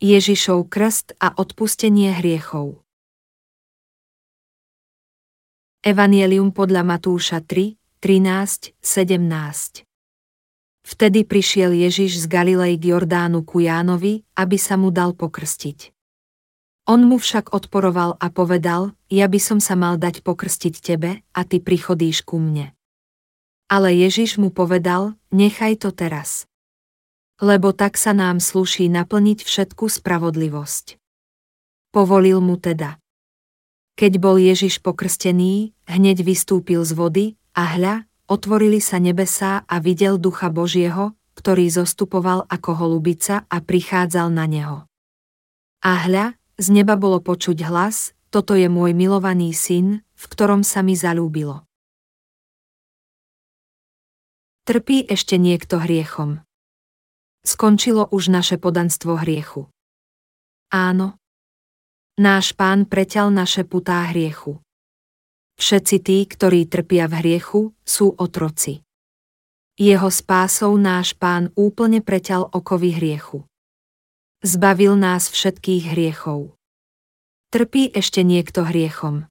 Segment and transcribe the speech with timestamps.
[0.00, 2.80] Ježišov krst a odpustenie hriechov.
[5.84, 9.84] Evangelium podľa Matúša 3, 13, 17
[10.88, 15.92] Vtedy prišiel Ježiš z Galilei k Jordánu ku Jánovi, aby sa mu dal pokrstiť.
[16.88, 21.40] On mu však odporoval a povedal, ja by som sa mal dať pokrstiť tebe a
[21.44, 22.72] ty prichodíš ku mne.
[23.68, 26.48] Ale Ježiš mu povedal, nechaj to teraz
[27.40, 31.00] lebo tak sa nám sluší naplniť všetku spravodlivosť.
[31.90, 33.00] Povolil mu teda.
[33.96, 37.26] Keď bol Ježiš pokrstený, hneď vystúpil z vody
[37.56, 37.94] a hľa,
[38.30, 44.78] otvorili sa nebesá a videl ducha Božieho, ktorý zostupoval ako holubica a prichádzal na neho.
[45.80, 50.84] A hľa, z neba bolo počuť hlas, toto je môj milovaný syn, v ktorom sa
[50.84, 51.64] mi zalúbilo.
[54.68, 56.44] Trpí ešte niekto hriechom.
[57.40, 59.68] Skončilo už naše podanstvo hriechu.
[60.68, 61.16] Áno.
[62.20, 64.60] Náš pán preťal naše putá hriechu.
[65.60, 68.80] Všetci tí, ktorí trpia v hriechu, sú otroci.
[69.76, 73.44] Jeho spásou náš pán úplne preťal okovy hriechu.
[74.40, 76.56] Zbavil nás všetkých hriechov.
[77.52, 79.28] Trpí ešte niekto hriechom.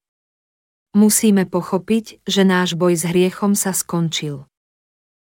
[0.93, 4.45] Musíme pochopiť, že náš boj s hriechom sa skončil.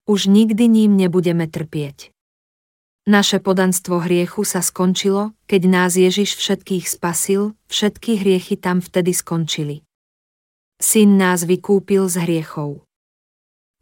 [0.07, 2.14] Už nikdy ním nebudeme trpieť.
[3.05, 9.85] Naše podanstvo hriechu sa skončilo, keď nás Ježiš všetkých spasil, všetky hriechy tam vtedy skončili.
[10.81, 12.81] Syn nás vykúpil z hriechov.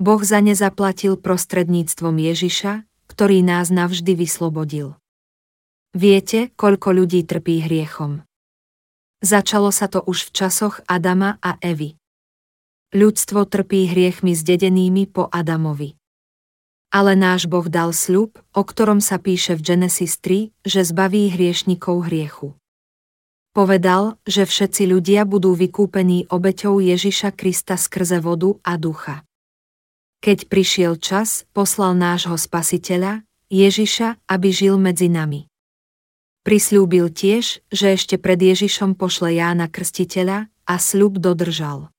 [0.03, 4.99] Boh za ne zaplatil prostredníctvom Ježiša, ktorý nás navždy vyslobodil.
[5.95, 8.27] Viete, koľko ľudí trpí hriechom?
[9.23, 11.95] Začalo sa to už v časoch Adama a Evy.
[12.91, 15.95] Ľudstvo trpí hriechmi zdedenými po Adamovi.
[16.93, 22.05] Ale náš Boh dal sľub, o ktorom sa píše v Genesis 3, že zbaví hriešnikov
[22.05, 22.53] hriechu.
[23.57, 29.25] Povedal, že všetci ľudia budú vykúpení obeťou Ježiša Krista skrze vodu a ducha.
[30.21, 35.49] Keď prišiel čas, poslal nášho spasiteľa, Ježiša, aby žil medzi nami.
[36.45, 41.93] Prisľúbil tiež, že ešte pred Ježišom pošle Jána Krstiteľa a sľub dodržal.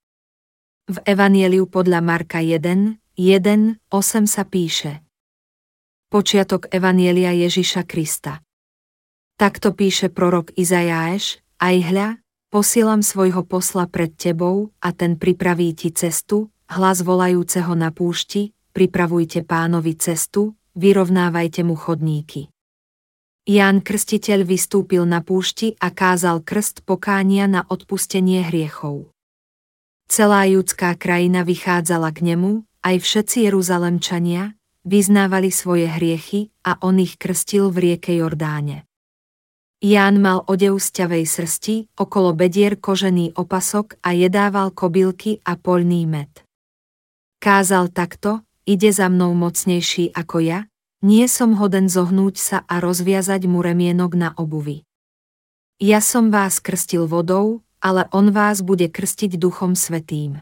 [0.89, 3.77] V Evanieliu podľa Marka 1, 1.8
[4.25, 5.05] sa píše.
[6.09, 8.41] Počiatok Evanielia Ježiša Krista.
[9.37, 12.07] Takto píše prorok Izajáš, aj hľa,
[12.49, 19.45] posielam svojho posla pred tebou a ten pripraví ti cestu, hlas volajúceho na púšti, pripravujte
[19.45, 22.49] pánovi cestu, vyrovnávajte mu chodníky.
[23.45, 29.13] Ján Krstiteľ vystúpil na púšti a kázal krst pokánia na odpustenie hriechov.
[30.09, 37.15] Celá judská krajina vychádzala k nemu, aj všetci Jeruzalemčania, vyznávali svoje hriechy a on ich
[37.15, 38.83] krstil v rieke Jordáne.
[39.83, 46.07] Ján mal odev z ťavej srsti, okolo bedier kožený opasok a jedával kobylky a poľný
[46.07, 46.31] med.
[47.43, 50.59] Kázal takto, ide za mnou mocnejší ako ja,
[51.03, 54.87] nie som hoden zohnúť sa a rozviazať mu remienok na obuvi.
[55.83, 60.39] Ja som vás krstil vodou, ale on vás bude krstiť duchom svetým.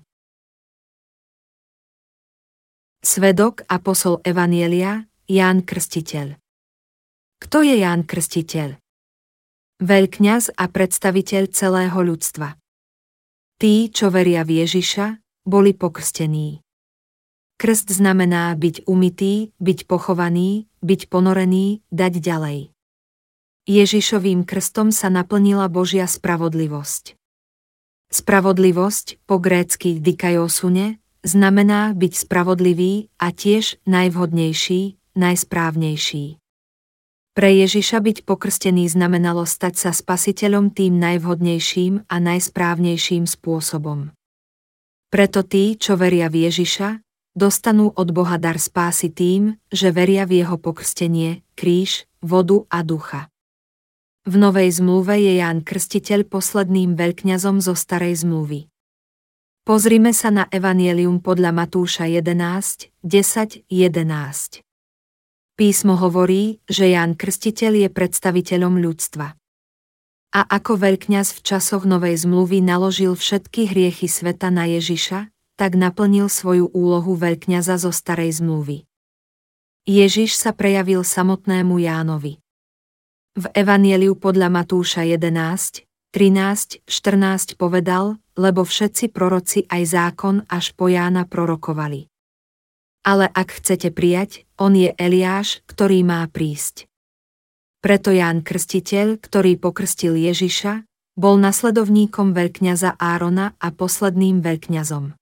[3.02, 6.38] Svedok a posol Evanielia, Ján Krstiteľ.
[7.42, 8.78] Kto je Ján Krstiteľ?
[9.82, 12.62] Veľkňaz a predstaviteľ celého ľudstva.
[13.58, 15.18] Tí, čo veria v Ježiša,
[15.50, 16.62] boli pokrstení.
[17.58, 22.70] Krst znamená byť umytý, byť pochovaný, byť ponorený, dať ďalej.
[23.66, 27.18] Ježišovým krstom sa naplnila Božia spravodlivosť.
[28.14, 36.42] Spravodlivosť, po grécky dikajosune, znamená byť spravodlivý a tiež najvhodnejší, najsprávnejší.
[37.32, 44.12] Pre Ježiša byť pokrstený znamenalo stať sa spasiteľom tým najvhodnejším a najsprávnejším spôsobom.
[45.08, 47.00] Preto tí, čo veria v Ježiša,
[47.36, 53.32] dostanú od Boha dar spásy tým, že veria v jeho pokrstenie, kríž, vodu a ducha.
[54.28, 58.71] V Novej zmluve je Ján Krstiteľ posledným veľkňazom zo Starej zmluvy.
[59.62, 64.66] Pozrime sa na Evangelium podľa Matúša 11, 10, 11.
[65.54, 69.38] Písmo hovorí, že Ján Krstiteľ je predstaviteľom ľudstva.
[70.34, 75.30] A ako veľkňaz v časoch Novej zmluvy naložil všetky hriechy sveta na Ježiša,
[75.62, 78.90] tak naplnil svoju úlohu veľkňaza zo Starej zmluvy.
[79.86, 82.42] Ježiš sa prejavil samotnému Jánovi.
[83.38, 90.92] V Evanieliu podľa Matúša 11, 13, 14 povedal, lebo všetci proroci aj zákon až po
[90.92, 92.12] Jána prorokovali.
[93.08, 96.92] Ale ak chcete prijať, on je Eliáš, ktorý má prísť.
[97.80, 100.84] Preto Ján Krstiteľ, ktorý pokrstil Ježiša,
[101.16, 105.16] bol nasledovníkom veľkňaza Árona a posledným veľkňazom.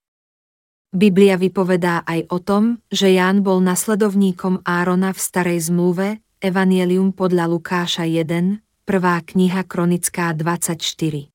[0.90, 7.46] Biblia vypovedá aj o tom, že Ján bol nasledovníkom Árona v starej zmluve, Evangelium podľa
[7.46, 8.58] Lukáša 1,
[8.90, 11.30] prvá kniha kronická 24.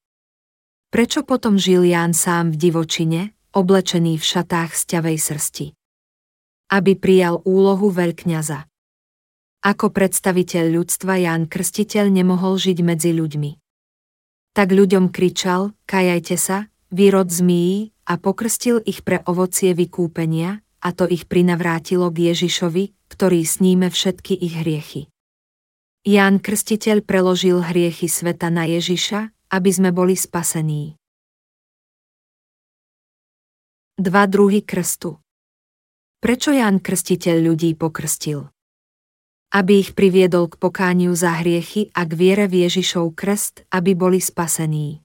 [0.92, 5.66] Prečo potom žil Ján sám v divočine, oblečený v šatách z ťavej srsti?
[6.68, 8.68] Aby prijal úlohu veľkňaza.
[9.72, 13.52] Ako predstaviteľ ľudstva Ján Krstiteľ nemohol žiť medzi ľuďmi.
[14.52, 21.08] Tak ľuďom kričal, kajajte sa, výrod zmíjí, a pokrstil ich pre ovocie vykúpenia, a to
[21.08, 25.15] ich prinavrátilo k Ježišovi, ktorý sníme všetky ich hriechy.
[26.06, 31.02] Ján Krstiteľ preložil hriechy sveta na Ježiša, aby sme boli spasení.
[33.98, 35.18] Dva druhy krstu
[36.22, 38.54] Prečo Ján Krstiteľ ľudí pokrstil?
[39.50, 44.22] Aby ich priviedol k pokániu za hriechy a k viere v Ježišov krst, aby boli
[44.22, 45.02] spasení.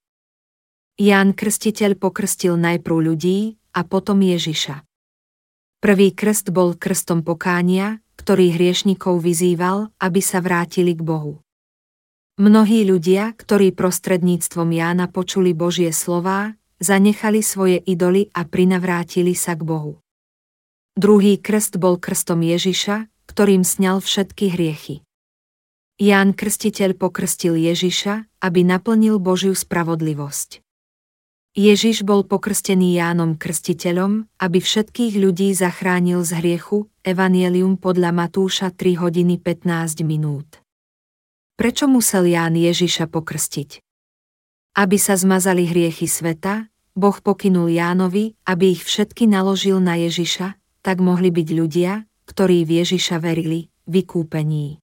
[1.00, 4.84] Ján Krstiteľ pokrstil najprv ľudí a potom Ježiša.
[5.80, 11.40] Prvý krst bol krstom pokánia, ktorý hriešnikov vyzýval, aby sa vrátili k Bohu.
[12.36, 16.52] Mnohí ľudia, ktorí prostredníctvom Jána počuli Božie slová,
[16.84, 20.04] zanechali svoje idoly a prinavrátili sa k Bohu.
[21.00, 25.00] Druhý krst bol krstom Ježiša, ktorým sňal všetky hriechy.
[26.00, 30.64] Ján Krstiteľ pokrstil Ježiša, aby naplnil Božiu spravodlivosť.
[31.50, 38.94] Ježiš bol pokrstený Jánom Krstiteľom, aby všetkých ľudí zachránil z hriechu, Evangelium podľa Matúša 3
[38.94, 40.62] hodiny 15 minút.
[41.58, 43.82] Prečo musel Ján Ježiša pokrstiť?
[44.78, 50.54] Aby sa zmazali hriechy sveta, Boh pokynul Jánovi, aby ich všetky naložil na Ježiša,
[50.86, 54.78] tak mohli byť ľudia, ktorí v Ježiša verili, vykúpení.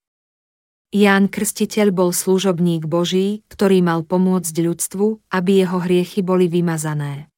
[0.97, 7.29] Ján Krstiteľ bol služobník Boží, ktorý mal pomôcť ľudstvu, aby jeho hriechy boli vymazané.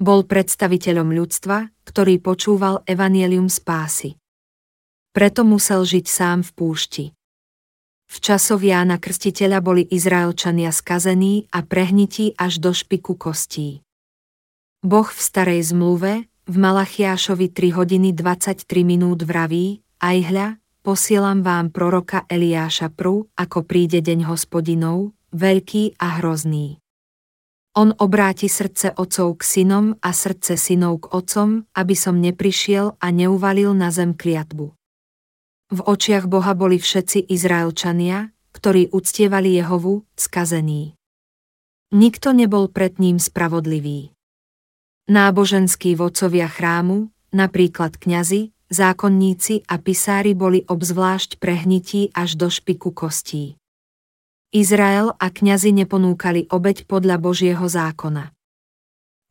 [0.00, 4.16] Bol predstaviteľom ľudstva, ktorý počúval evanielium spásy.
[5.12, 7.04] Preto musel žiť sám v púšti.
[8.08, 13.84] V časov Jána Krstiteľa boli Izraelčania skazení a prehnití až do špiku kostí.
[14.80, 20.48] Boh v starej zmluve, v Malachiášovi 3 hodiny 23 minút vraví, aj hľa,
[20.82, 26.82] posielam vám proroka Eliáša prv, ako príde deň hospodinov, veľký a hrozný.
[27.72, 33.06] On obráti srdce otcov k synom a srdce synov k otcom, aby som neprišiel a
[33.08, 34.76] neuvalil na zem kliatbu.
[35.72, 40.92] V očiach Boha boli všetci Izraelčania, ktorí uctievali Jehovu, skazení.
[41.96, 44.12] Nikto nebol pred ním spravodlivý.
[45.08, 53.60] Náboženskí vodcovia chrámu, napríklad kňazi, zákonníci a pisári boli obzvlášť prehnití až do špiku kostí.
[54.52, 58.32] Izrael a kňazi neponúkali obeď podľa Božieho zákona.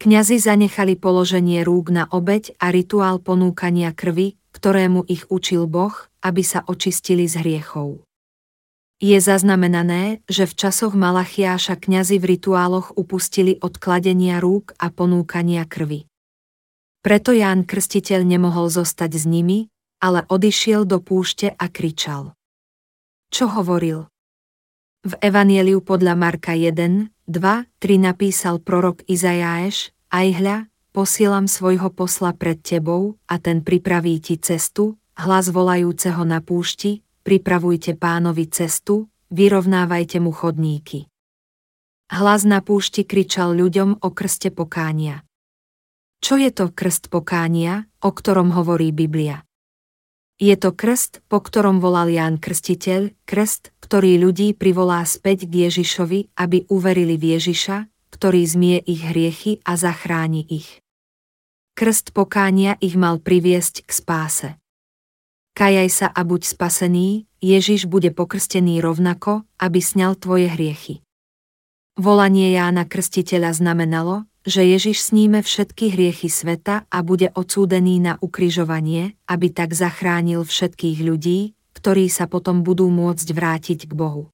[0.01, 5.93] Kňazi zanechali položenie rúk na obeď a rituál ponúkania krvi, ktorému ich učil Boh,
[6.25, 8.01] aby sa očistili z hriechov.
[9.01, 15.65] Je zaznamenané, že v časoch Malachiáša kňazi v rituáloch upustili od kladenia rúk a ponúkania
[15.65, 16.05] krvi.
[17.01, 22.37] Preto Ján Krstiteľ nemohol zostať s nimi, ale odišiel do púšte a kričal.
[23.33, 24.05] Čo hovoril?
[25.01, 27.41] V Evanieliu podľa Marka 1, 2,
[27.81, 30.57] 3 napísal prorok Izajáš, aj hľa,
[30.93, 37.97] posielam svojho posla pred tebou a ten pripraví ti cestu, hlas volajúceho na púšti, pripravujte
[37.97, 41.09] pánovi cestu, vyrovnávajte mu chodníky.
[42.13, 45.25] Hlas na púšti kričal ľuďom o krste pokánia.
[46.21, 49.41] Čo je to krst pokánia, o ktorom hovorí Biblia?
[50.37, 56.37] Je to krst, po ktorom volal Ján Krstiteľ, krst, ktorý ľudí privolá späť k Ježišovi,
[56.37, 60.81] aby uverili v Ježiša, ktorý zmie ich hriechy a zachráni ich.
[61.73, 64.49] Krst pokánia ich mal priviesť k spáse.
[65.57, 71.01] Kajaj sa a buď spasený, Ježiš bude pokrstený rovnako, aby sňal tvoje hriechy.
[71.99, 79.19] Volanie Jána Krstiteľa znamenalo, že Ježiš sníme všetky hriechy sveta a bude odsúdený na ukrižovanie,
[79.27, 84.31] aby tak zachránil všetkých ľudí, ktorí sa potom budú môcť vrátiť k Bohu.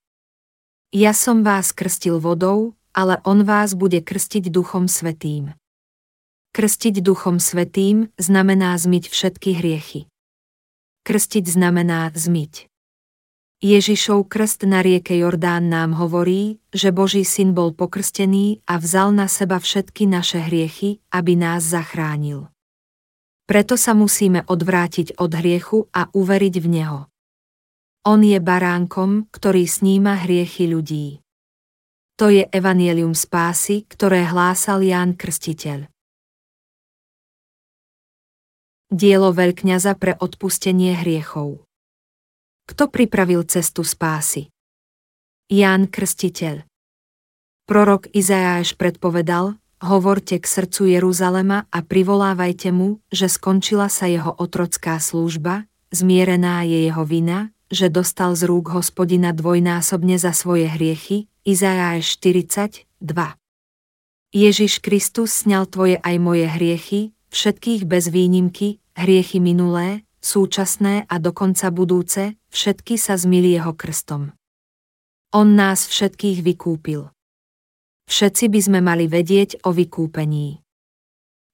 [0.93, 5.51] Ja som vás krstil vodou, ale on vás bude krstiť Duchom Svetým.
[6.55, 10.07] Krstiť Duchom Svetým znamená zmyť všetky hriechy.
[11.03, 12.69] Krstiť znamená zmyť.
[13.57, 19.25] Ježišov krst na rieke Jordán nám hovorí, že Boží syn bol pokrstený a vzal na
[19.25, 22.53] seba všetky naše hriechy, aby nás zachránil.
[23.49, 26.99] Preto sa musíme odvrátiť od hriechu a uveriť v Neho.
[28.05, 31.25] On je baránkom, ktorý sníma hriechy ľudí.
[32.21, 35.89] To je evanielium spásy, ktoré hlásal Ján Krstiteľ.
[38.93, 41.66] Dielo veľkňaza pre odpustenie hriechov.
[42.67, 44.51] Kto pripravil cestu spásy?
[45.47, 46.67] Ján Krstiteľ.
[47.63, 54.99] Prorok Izajáš predpovedal, hovorte k srdcu Jeruzalema a privolávajte mu, že skončila sa jeho otrocká
[54.99, 55.63] služba,
[55.95, 62.83] zmierená je jeho vina, že dostal z rúk hospodina dvojnásobne za svoje hriechy, Izajáš 40,
[62.99, 64.35] 2.
[64.35, 71.71] Ježiš Kristus sňal tvoje aj moje hriechy, všetkých bez výnimky, hriechy minulé, súčasné a dokonca
[71.71, 74.33] budúce, všetky sa zmili jeho krstom.
[75.35, 77.11] On nás všetkých vykúpil.
[78.07, 80.63] Všetci by sme mali vedieť o vykúpení.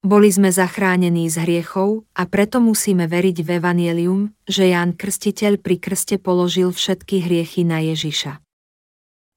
[0.03, 5.79] Boli sme zachránení z hriechov a preto musíme veriť v Evangelium, že Ján Krstiteľ pri
[5.79, 8.43] krste položil všetky hriechy na Ježiša.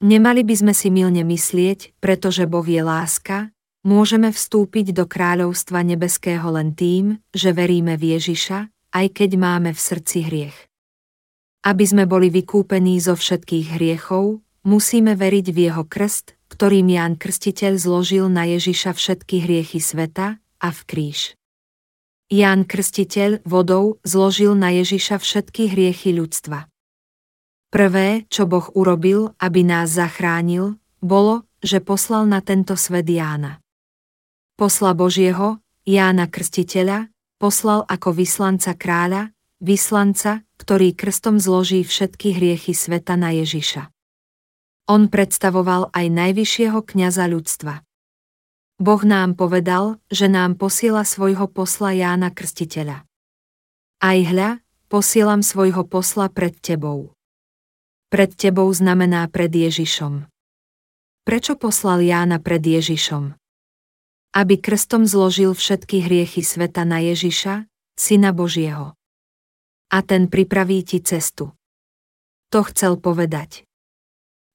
[0.05, 3.55] Nemali by sme si milne myslieť, pretože Boh je láska,
[3.87, 9.81] môžeme vstúpiť do kráľovstva nebeského len tým, že veríme v Ježiša, aj keď máme v
[9.81, 10.57] srdci hriech.
[11.69, 17.77] Aby sme boli vykúpení zo všetkých hriechov, musíme veriť v jeho krst, ktorým Ján Krstiteľ
[17.77, 21.37] zložil na Ježiša všetky hriechy sveta a v kríž.
[22.33, 26.67] Ján Krstiteľ vodou zložil na Ježiša všetky hriechy ľudstva.
[27.71, 33.61] Prvé, čo Boh urobil, aby nás zachránil, bolo, že poslal na tento svet Jána.
[34.57, 43.17] Posla Božieho, Jána Krstiteľa, poslal ako vyslanca kráľa, vyslanca, ktorý krstom zloží všetky hriechy sveta
[43.17, 43.93] na Ježiša.
[44.87, 47.83] On predstavoval aj najvyššieho kňaza ľudstva.
[48.77, 53.09] Boh nám povedal, že nám posiela svojho posla Jána Krstiteľa.
[54.05, 54.61] Aj hľa,
[54.93, 57.17] posielam svojho posla pred tebou.
[58.13, 60.29] Pred tebou znamená pred Ježišom.
[61.27, 63.35] Prečo poslal Jána pred Ježišom?
[64.37, 67.65] Aby krstom zložil všetky hriechy sveta na Ježiša,
[67.97, 68.93] Syna Božieho.
[69.89, 71.57] A ten pripraví ti cestu.
[72.53, 73.65] To chcel povedať.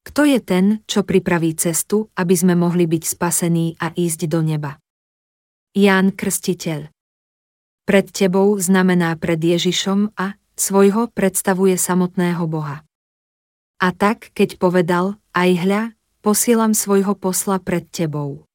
[0.05, 4.77] Kto je ten, čo pripraví cestu, aby sme mohli byť spasení a ísť do neba?
[5.73, 6.93] Ján Krstiteľ.
[7.89, 12.85] Pred tebou znamená pred Ježišom a svojho predstavuje samotného Boha.
[13.81, 15.81] A tak, keď povedal, aj hľa,
[16.21, 18.45] posielam svojho posla pred tebou.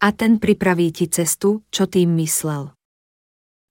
[0.00, 2.72] A ten pripraví ti cestu, čo tým myslel.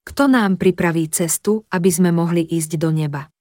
[0.05, 3.33] Kto nám pripraví cestu, aby sme mohli ísť do neba?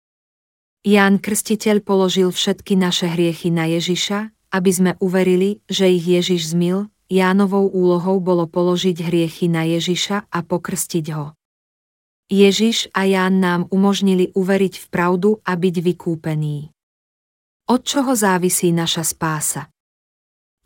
[0.88, 6.88] Ján Krstiteľ položil všetky naše hriechy na Ježiša, aby sme uverili, že ich Ježiš zmil,
[7.08, 11.32] Jánovou úlohou bolo položiť hriechy na Ježiša a pokrstiť ho.
[12.28, 16.68] Ježiš a Ján nám umožnili uveriť v pravdu a byť vykúpení.
[17.68, 19.72] Od čoho závisí naša spása?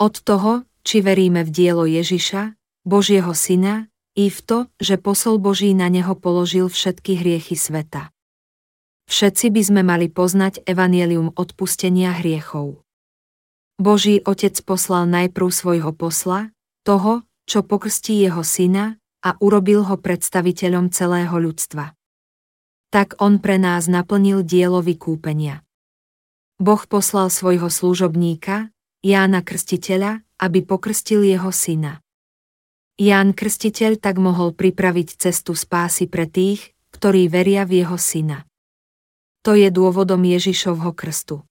[0.03, 5.73] Od toho, či veríme v dielo Ježiša, Božieho Syna, i v to, že posol Boží
[5.73, 8.13] na neho položil všetky hriechy sveta.
[9.09, 12.85] Všetci by sme mali poznať evanielium odpustenia hriechov.
[13.81, 16.53] Boží Otec poslal najprv svojho posla,
[16.85, 21.95] toho, čo pokrstí jeho syna, a urobil ho predstaviteľom celého ľudstva.
[22.91, 25.63] Tak on pre nás naplnil dielo vykúpenia.
[26.63, 28.71] Boh poslal svojho služobníka,
[29.03, 32.03] Jána Krstiteľa, aby pokrstil jeho syna.
[32.99, 38.45] Ján Krstiteľ tak mohol pripraviť cestu spásy pre tých, ktorí veria v jeho syna.
[39.47, 41.47] To je dôvodom Ježišovho krstu.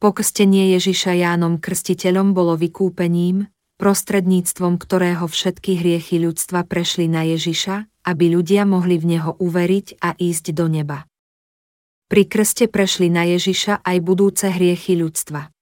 [0.00, 8.32] Pokrstenie Ježiša Jánom Krstiteľom bolo vykúpením, prostredníctvom ktorého všetky hriechy ľudstva prešli na Ježiša, aby
[8.32, 11.04] ľudia mohli v Neho uveriť a ísť do neba.
[12.08, 15.52] Pri krste prešli na Ježiša aj budúce hriechy ľudstva.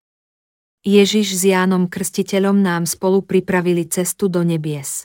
[0.88, 5.04] Ježiš s Jánom Krstiteľom nám spolu pripravili cestu do nebies.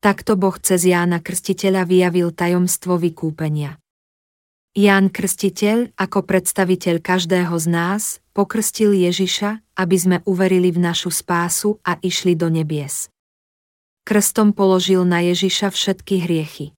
[0.00, 3.76] Takto Boh cez Jána Krstiteľa vyjavil tajomstvo vykúpenia.
[4.72, 11.76] Ján Krstiteľ, ako predstaviteľ každého z nás, pokrstil Ježiša, aby sme uverili v našu spásu
[11.84, 13.12] a išli do nebies.
[14.08, 16.72] Krstom položil na Ježiša všetky hriechy.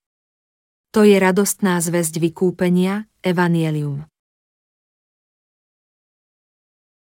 [0.91, 4.11] To je radostná zväzť vykúpenia, Evangelium.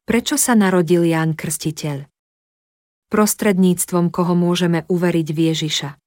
[0.07, 2.07] Prečo sa narodil Ján Krstiteľ?
[3.11, 5.99] Prostredníctvom koho môžeme uveriť v Ježiša.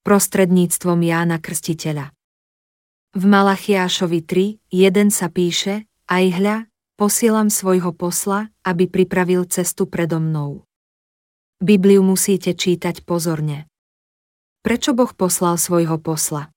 [0.00, 2.08] Prostredníctvom Jána Krstiteľa.
[3.12, 6.56] V Malachiášovi 3, 1 sa píše, aj hľa,
[6.96, 10.64] posielam svojho posla, aby pripravil cestu predo mnou.
[11.60, 13.68] Bibliu musíte čítať pozorne.
[14.64, 16.48] Prečo Boh poslal svojho posla?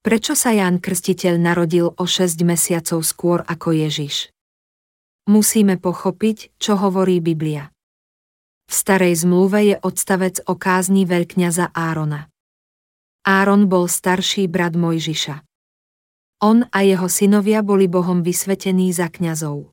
[0.00, 4.32] Prečo sa Ján Krstiteľ narodil o 6 mesiacov skôr ako Ježiš?
[5.28, 7.68] Musíme pochopiť, čo hovorí Biblia.
[8.64, 12.32] V starej zmluve je odstavec o kázni veľkňaza Árona.
[13.28, 15.44] Áron bol starší brat Mojžiša.
[16.40, 19.68] On a jeho synovia boli Bohom vysvetení za kňazov.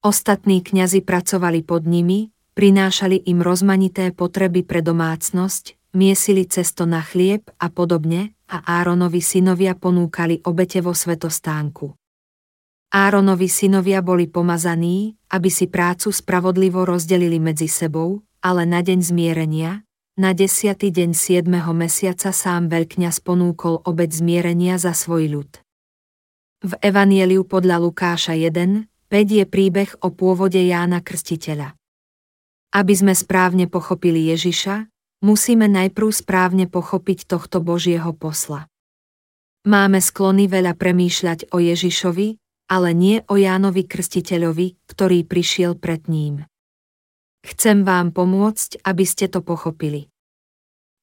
[0.00, 7.52] Ostatní kňazi pracovali pod nimi, prinášali im rozmanité potreby pre domácnosť, miesili cesto na chlieb
[7.60, 11.92] a podobne, a Áronovi synovia ponúkali obete vo svetostánku.
[12.94, 19.82] Áronovi synovia boli pomazaní, aby si prácu spravodlivo rozdelili medzi sebou, ale na deň zmierenia,
[20.14, 21.42] na desiatý deň 7.
[21.74, 25.50] mesiaca sám veľkňaz ponúkol obeď zmierenia za svoj ľud.
[26.62, 31.74] V Evanieliu podľa Lukáša 1, 5 je príbeh o pôvode Jána Krstiteľa.
[32.78, 34.86] Aby sme správne pochopili Ježiša,
[35.26, 38.70] musíme najprv správne pochopiť tohto Božieho posla.
[39.66, 46.48] Máme sklony veľa premýšľať o Ježišovi, ale nie o Jánovi Krstiteľovi, ktorý prišiel pred ním.
[47.44, 50.08] Chcem vám pomôcť, aby ste to pochopili.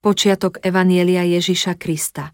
[0.02, 2.34] Počiatok Evanielia Ježiša Krista.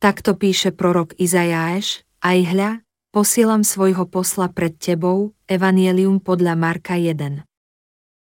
[0.00, 2.70] Takto píše prorok Izajáš, aj hľa,
[3.12, 7.44] posielam svojho posla pred tebou, Evanielium podľa Marka 1.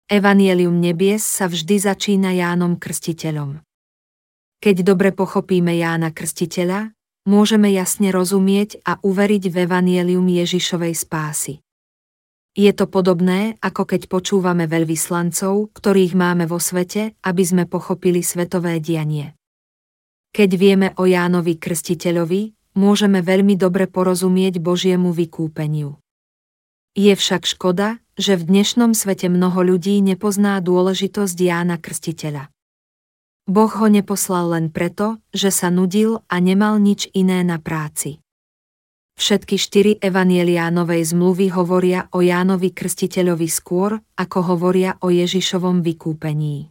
[0.09, 3.61] Evanielium nebies sa vždy začína Jánom Krstiteľom.
[4.63, 6.95] Keď dobre pochopíme Jána Krstiteľa,
[7.29, 11.61] môžeme jasne rozumieť a uveriť v Evanielium Ježišovej spásy.
[12.57, 18.81] Je to podobné, ako keď počúvame veľvyslancov, ktorých máme vo svete, aby sme pochopili svetové
[18.81, 19.37] dianie.
[20.33, 26.01] Keď vieme o Jánovi Krstiteľovi, môžeme veľmi dobre porozumieť Božiemu vykúpeniu.
[26.97, 32.49] Je však škoda, že v dnešnom svete mnoho ľudí nepozná dôležitosť Jána Krstiteľa.
[33.49, 38.21] Boh ho neposlal len preto, že sa nudil a nemal nič iné na práci.
[39.17, 46.69] Všetky štyri evanielia Novej zmluvy hovoria o Jánovi Krstiteľovi skôr, ako hovoria o Ježišovom vykúpení.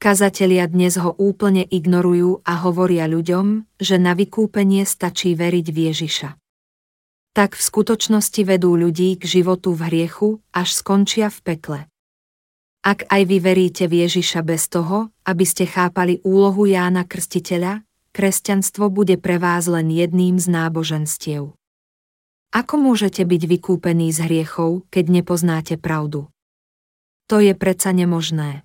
[0.00, 6.30] Kazatelia dnes ho úplne ignorujú a hovoria ľuďom, že na vykúpenie stačí veriť v Ježiša.
[7.36, 11.80] Tak v skutočnosti vedú ľudí k životu v hriechu, až skončia v pekle.
[12.86, 17.82] Ak aj vy veríte v Ježiša bez toho, aby ste chápali úlohu Jána Krstiteľa,
[18.14, 21.50] kresťanstvo bude pre vás len jedným z náboženstiev.
[22.54, 26.30] Ako môžete byť vykúpení z hriechov, keď nepoznáte pravdu?
[27.26, 28.62] To je predsa nemožné.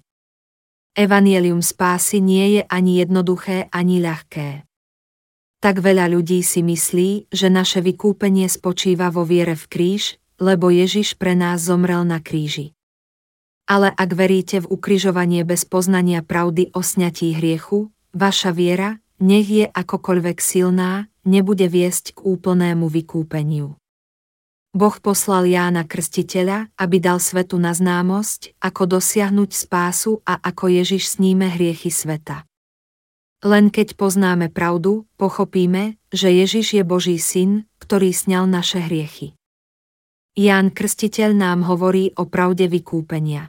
[0.93, 4.69] Evangelium spásy nie je ani jednoduché, ani ľahké.
[5.65, 11.17] Tak veľa ľudí si myslí, že naše vykúpenie spočíva vo viere v kríž, lebo Ježiš
[11.17, 12.77] pre nás zomrel na kríži.
[13.71, 19.63] Ale ak veríte v ukrižovanie bez poznania pravdy o sňatí hriechu, vaša viera, nech je
[19.63, 23.79] akokoľvek silná, nebude viesť k úplnému vykúpeniu.
[24.75, 31.15] Boh poslal Jána Krstiteľa, aby dal svetu na známosť, ako dosiahnuť spásu a ako Ježiš
[31.15, 32.43] sníme hriechy sveta.
[33.39, 39.31] Len keď poznáme pravdu, pochopíme, že Ježiš je Boží syn, ktorý sňal naše hriechy.
[40.35, 43.47] Ján Krstiteľ nám hovorí o pravde vykúpenia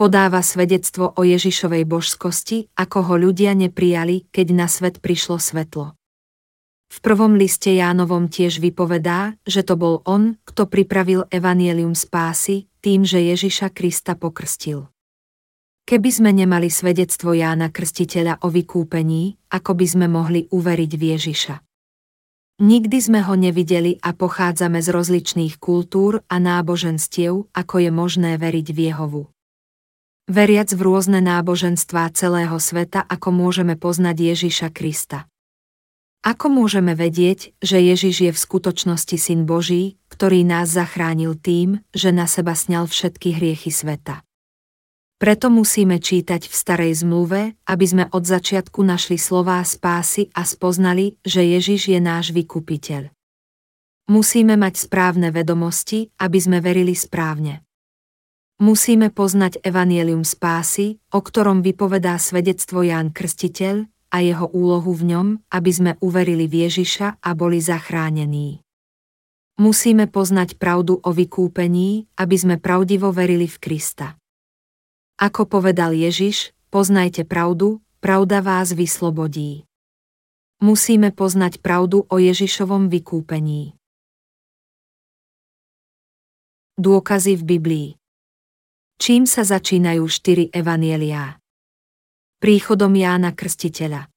[0.00, 5.92] podáva svedectvo o Ježišovej božskosti, ako ho ľudia neprijali, keď na svet prišlo svetlo.
[6.88, 13.04] V prvom liste Jánovom tiež vypovedá, že to bol on, kto pripravil evanielium spásy, tým,
[13.04, 14.88] že Ježiša Krista pokrstil.
[15.84, 21.54] Keby sme nemali svedectvo Jána Krstiteľa o vykúpení, ako by sme mohli uveriť v Ježiša.
[22.64, 28.66] Nikdy sme ho nevideli a pochádzame z rozličných kultúr a náboženstiev, ako je možné veriť
[28.72, 29.22] v Jehovu
[30.30, 35.26] veriac v rôzne náboženstvá celého sveta, ako môžeme poznať Ježiša Krista.
[36.22, 42.14] Ako môžeme vedieť, že Ježiš je v skutočnosti Syn Boží, ktorý nás zachránil tým, že
[42.14, 44.22] na seba sňal všetky hriechy sveta?
[45.20, 51.20] Preto musíme čítať v starej zmluve, aby sme od začiatku našli slová spásy a spoznali,
[51.24, 53.12] že Ježiš je náš vykupiteľ.
[54.08, 57.64] Musíme mať správne vedomosti, aby sme verili správne.
[58.60, 65.28] Musíme poznať evanielium spásy, o ktorom vypovedá svedectvo Ján Krstiteľ a jeho úlohu v ňom,
[65.48, 68.60] aby sme uverili v Ježiša a boli zachránení.
[69.56, 74.20] Musíme poznať pravdu o vykúpení, aby sme pravdivo verili v Krista.
[75.16, 79.64] Ako povedal Ježiš, poznajte pravdu, pravda vás vyslobodí.
[80.60, 83.72] Musíme poznať pravdu o Ježišovom vykúpení.
[86.76, 87.99] Dôkazy v Biblii
[89.00, 91.40] Čím sa začínajú štyri evanieliá?
[92.36, 94.12] Príchodom Jána Krstiteľa.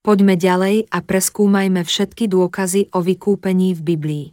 [0.00, 4.26] Poďme ďalej a preskúmajme všetky dôkazy o vykúpení v Biblii.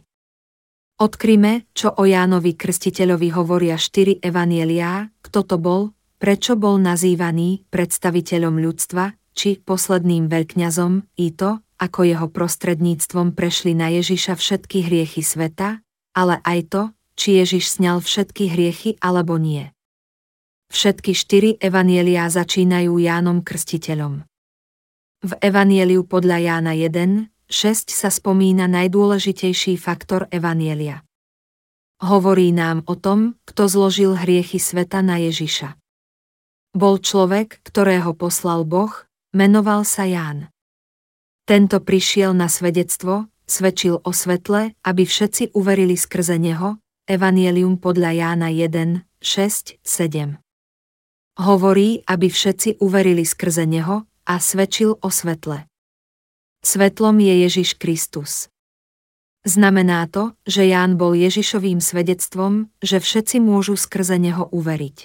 [0.96, 8.64] Odkryme, čo o Jánovi Krstiteľovi hovoria štyri evanieliá, kto to bol, prečo bol nazývaný predstaviteľom
[8.64, 15.84] ľudstva, či posledným veľkňazom, i to, ako jeho prostredníctvom prešli na Ježiša všetky hriechy sveta,
[16.16, 16.82] ale aj to,
[17.20, 19.68] či Ježiš sňal všetky hriechy alebo nie.
[20.72, 24.24] Všetky štyri evanieliá začínajú Jánom Krstiteľom.
[25.20, 31.04] V Evanieliu podľa Jána 1, 6 sa spomína najdôležitejší faktor Evanielia.
[32.00, 35.76] Hovorí nám o tom, kto zložil hriechy sveta na Ježiša.
[36.72, 38.94] Bol človek, ktorého poslal Boh,
[39.36, 40.48] menoval sa Ján.
[41.44, 48.48] Tento prišiel na svedectvo, svedčil o svetle, aby všetci uverili skrze neho, Evanielium podľa Jána
[48.52, 50.36] 1, 6, 7.
[51.40, 55.66] Hovorí, aby všetci uverili skrze neho, a svedčil o svetle.
[56.62, 58.46] Svetlom je Ježiš Kristus.
[59.42, 64.98] Znamená to, že Ján bol Ježišovým svedectvom, že všetci môžu skrze neho uveriť.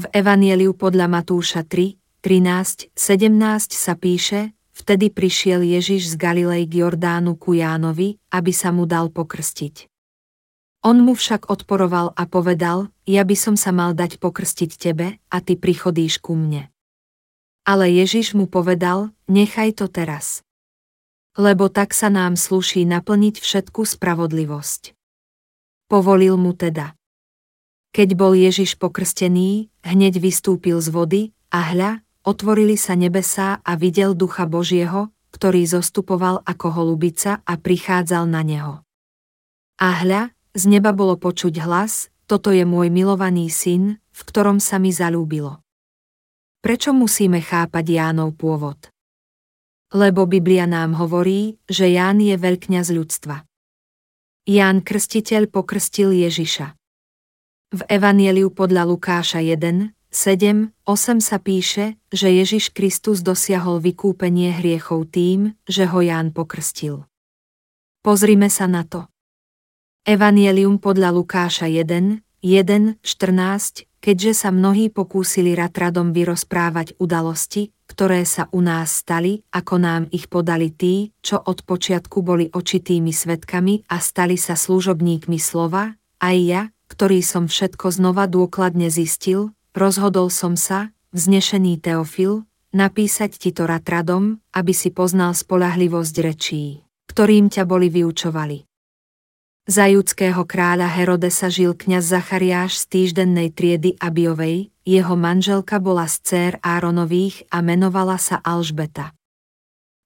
[0.00, 6.86] V Evanieliu podľa Matúša 3, 13, 17 sa píše, vtedy prišiel Ježiš z Galilei k
[6.86, 9.95] Jordánu ku Jánovi, aby sa mu dal pokrstiť.
[10.86, 15.36] On mu však odporoval a povedal, ja by som sa mal dať pokrstiť tebe a
[15.42, 16.70] ty prichodíš ku mne.
[17.66, 20.46] Ale Ježiš mu povedal, nechaj to teraz.
[21.34, 24.94] Lebo tak sa nám sluší naplniť všetku spravodlivosť.
[25.90, 26.94] Povolil mu teda.
[27.90, 34.14] Keď bol Ježiš pokrstený, hneď vystúpil z vody a hľa, otvorili sa nebesá a videl
[34.14, 38.86] ducha Božieho, ktorý zostupoval ako holubica a prichádzal na neho.
[39.82, 44.80] A hľa, z neba bolo počuť hlas, toto je môj milovaný syn, v ktorom sa
[44.80, 45.60] mi zalúbilo.
[46.64, 48.90] Prečo musíme chápať Jánov pôvod?
[49.94, 53.46] Lebo Biblia nám hovorí, že Ján je veľkňaz ľudstva.
[54.48, 56.74] Ján Krstiteľ pokrstil Ježiša.
[57.76, 65.12] V Evanieliu podľa Lukáša 1, 7, 8 sa píše, že Ježiš Kristus dosiahol vykúpenie hriechov
[65.12, 67.04] tým, že ho Ján pokrstil.
[68.02, 69.06] Pozrime sa na to.
[70.06, 78.46] Evanielium podľa Lukáša 1, 1, 14, keďže sa mnohí pokúsili ratradom vyrozprávať udalosti, ktoré sa
[78.54, 83.98] u nás stali, ako nám ich podali tí, čo od počiatku boli očitými svetkami a
[83.98, 90.94] stali sa služobníkmi slova, aj ja, ktorý som všetko znova dôkladne zistil, rozhodol som sa,
[91.18, 98.75] vznešený Teofil, napísať ti to ratradom, aby si poznal spolahlivosť rečí, ktorým ťa boli vyučovali.
[99.66, 106.22] Za judského kráľa Herodesa žil kňaz Zachariáš z týždennej triedy Abiovej, jeho manželka bola z
[106.22, 109.10] dcér Áronových a menovala sa Alžbeta.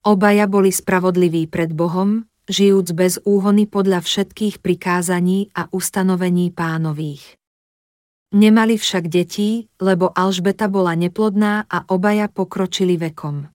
[0.01, 7.37] Obaja boli spravodliví pred Bohom, žijúc bez úhony podľa všetkých prikázaní a ustanovení pánových.
[8.33, 13.53] Nemali však detí, lebo Alžbeta bola neplodná a obaja pokročili vekom.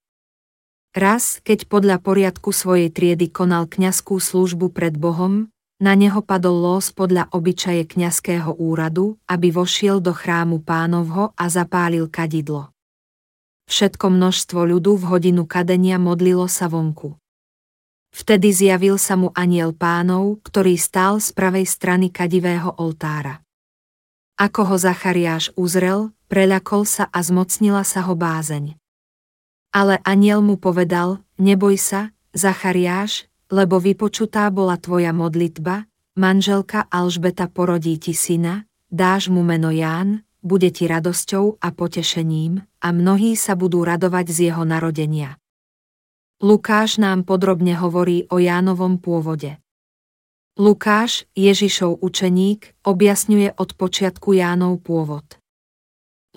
[0.93, 6.95] Raz, keď podľa poriadku svojej triedy konal kňazskú službu pred Bohom, na neho padol los
[6.95, 12.71] podľa obyčaje kňazského úradu, aby vošiel do chrámu pánovho a zapálil kadidlo.
[13.65, 17.17] Všetko množstvo ľudu v hodinu kadenia modlilo sa vonku.
[18.15, 23.43] Vtedy zjavil sa mu aniel pánov, ktorý stál z pravej strany kadivého oltára.
[24.39, 28.79] Ako ho Zachariáš uzrel, preľakol sa a zmocnila sa ho bázeň.
[29.75, 35.85] Ale aniel mu povedal, neboj sa, Zachariáš, lebo vypočutá bola tvoja modlitba,
[36.17, 42.87] manželka Alžbeta porodí ti syna, dáš mu meno Ján, bude ti radosťou a potešením, a
[42.93, 45.41] mnohí sa budú radovať z jeho narodenia.
[46.37, 49.57] Lukáš nám podrobne hovorí o Jánovom pôvode.
[50.55, 55.25] Lukáš, Ježišov učeník, objasňuje od počiatku Jánov pôvod.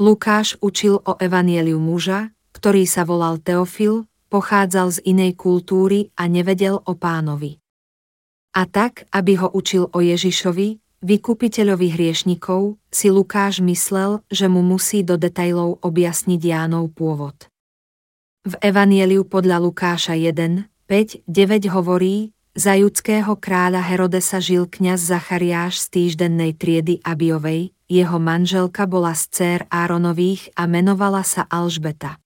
[0.01, 6.79] Lukáš učil o evanieliu muža, ktorý sa volal Teofil, pochádzal z inej kultúry a nevedel
[6.79, 7.59] o pánovi.
[8.57, 15.05] A tak, aby ho učil o Ježišovi, vykupiteľovi hriešnikov, si Lukáš myslel, že mu musí
[15.05, 17.49] do detajlov objasniť Jánov pôvod.
[18.49, 25.87] V Evanieliu podľa Lukáša 1, 5, 9 hovorí, za judského kráľa Herodesa žil kňaz Zachariáš
[25.87, 32.19] z týždennej triedy Abiovej, jeho manželka bola z dcér Áronových a menovala sa Alžbeta.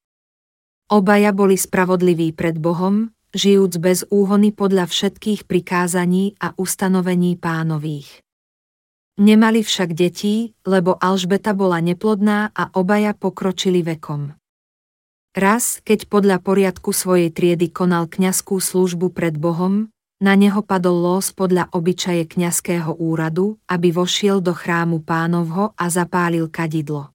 [0.92, 8.20] Obaja boli spravodliví pred Bohom, žijúc bez úhony podľa všetkých prikázaní a ustanovení pánových.
[9.16, 14.36] Nemali však detí, lebo Alžbeta bola neplodná a obaja pokročili vekom.
[15.32, 19.88] Raz, keď podľa poriadku svojej triedy konal kňazskú službu pred Bohom,
[20.20, 26.52] na neho padol los podľa obyčaje kňazského úradu, aby vošiel do chrámu pánovho a zapálil
[26.52, 27.11] kadidlo.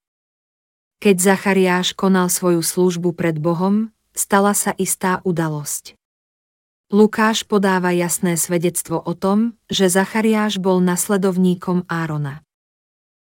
[0.97, 5.93] Keď Zachariáš konal svoju službu pred Bohom, stala sa istá udalosť.
[6.89, 12.41] Lukáš podáva jasné svedectvo o tom, že Zachariáš bol nasledovníkom Árona.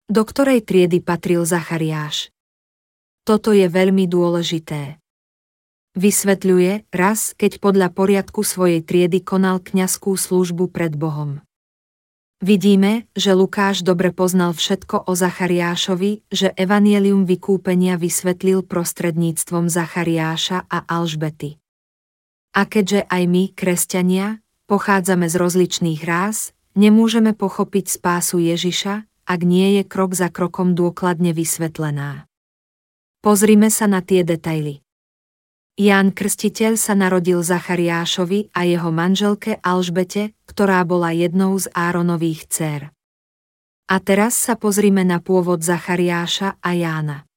[0.08, 2.32] Do ktorej triedy patril Zachariáš?
[3.28, 5.04] Toto je veľmi dôležité.
[6.00, 11.44] Vysvetľuje raz, keď podľa poriadku svojej triedy konal kňazskú službu pred Bohom.
[12.38, 20.86] Vidíme, že Lukáš dobre poznal všetko o Zachariášovi, že evanielium vykúpenia vysvetlil prostredníctvom Zachariáša a
[20.86, 21.58] Alžbety.
[22.54, 29.82] A keďže aj my, kresťania, pochádzame z rozličných rás, nemôžeme pochopiť spásu Ježiša, ak nie
[29.82, 32.30] je krok za krokom dôkladne vysvetlená.
[33.26, 34.86] Pozrime sa na tie detaily.
[35.74, 42.90] Ján Krstiteľ sa narodil Zachariášovi a jeho manželke Alžbete, ktorá bola jednou z Áronových dcer.
[43.94, 47.30] A teraz sa pozrime na pôvod Zachariáša a Jána.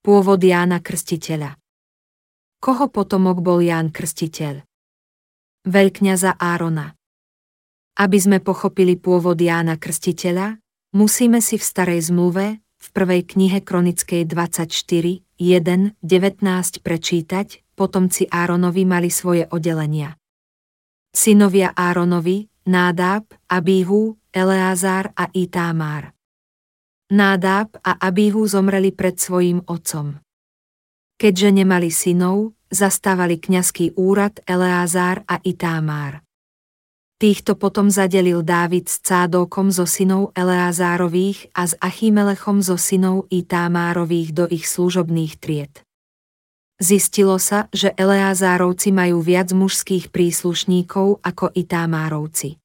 [0.00, 1.60] Pôvod Jána Krstiteľa
[2.64, 4.64] Koho potomok bol Ján Krstiteľ?
[5.68, 6.96] Veľkňaza Árona.
[8.00, 10.56] Aby sme pochopili pôvod Jána Krstiteľa,
[10.96, 14.64] musíme si v starej zmluve, v prvej knihe Kronickej 24,
[15.36, 16.00] 1, 19
[16.80, 20.16] prečítať, potomci Áronovi mali svoje oddelenia.
[21.12, 26.16] Synovia Áronovi, Nádáb, Abíhu, Eleazár a Itámár.
[27.12, 30.16] Nádáb a Abíhu zomreli pred svojím otcom.
[31.20, 36.24] Keďže nemali synov, zastávali kňazský úrad Eleazár a Itámár.
[37.20, 44.32] Týchto potom zadelil Dávid s Cádókom zo synov Eleazárových a s Achímelechom zo synov Itámárových
[44.32, 45.84] do ich služobných tried.
[46.82, 52.58] Zistilo sa, že Eleazárovci majú viac mužských príslušníkov ako Itámárovci.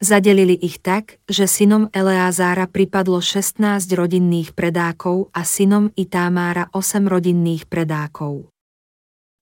[0.00, 7.68] Zadelili ich tak, že synom Eleazára pripadlo 16 rodinných predákov a synom Itámára 8 rodinných
[7.68, 8.48] predákov.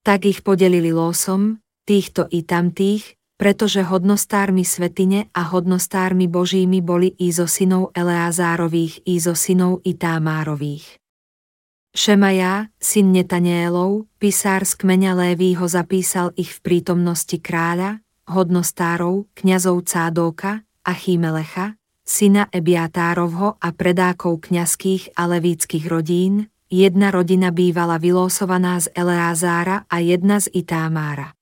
[0.03, 7.31] Tak ich podelili losom, týchto i tamtých, pretože hodnostármi svetine a hodnostármi božími boli i
[7.31, 11.06] synov Eleazárových i synov Itámárových.
[11.96, 20.61] Šemaja, syn Netanielov, pisár z kmeňa Lévýho zapísal ich v prítomnosti kráľa, hodnostárov, kňazov Cádóka,
[20.85, 29.88] Achímelecha, syna Ebiatárovho a predákov kňazských a levíckých rodín, jedna rodina bývala vylosovaná z Eleázára
[29.88, 31.32] a jedna z Itámára.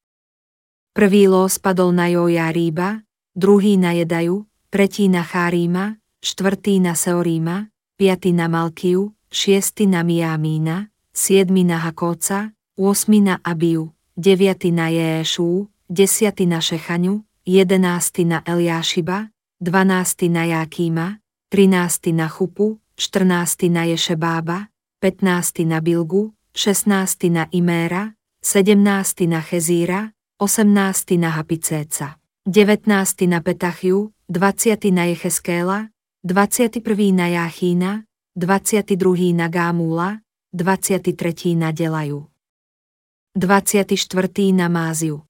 [0.94, 3.02] Prvý los padol na Jojáríba,
[3.34, 10.94] druhý na Jedaju, tretí na Cháríma, štvrtý na Seoríma, piatý na Malkiu, šiestý na Miamína,
[11.10, 19.34] siedmy na Hakóca, osmi na Abiu, deviatý na Jeéšu, desiatý na Šechaňu, jedenásty na Eliášiba,
[19.58, 21.18] dvanásty na Jakíma,
[21.50, 24.70] trinásty na Chupu, štrnásty na Ješebába,
[25.02, 31.18] petnásty na Bilgu, šestnásty na Iméra, sedemnásty na Chezíra, 18.
[31.18, 33.26] na Hapicéca, 19.
[33.26, 34.94] na Petachiu, 20.
[34.94, 35.90] na Jecheskéla,
[36.22, 37.12] 21.
[37.12, 39.30] na Jáchína, 22.
[39.30, 40.18] na Gámúla,
[40.50, 41.54] 23.
[41.54, 42.26] na Delaju.
[43.38, 43.94] 24.
[44.50, 45.22] na Máziu.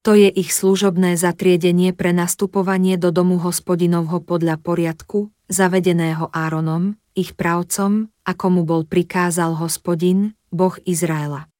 [0.00, 7.36] To je ich služobné zatriedenie pre nastupovanie do domu hospodinovho podľa poriadku, zavedeného Áronom, ich
[7.36, 11.52] pravcom, ako mu bol prikázal hospodin, Boh Izraela.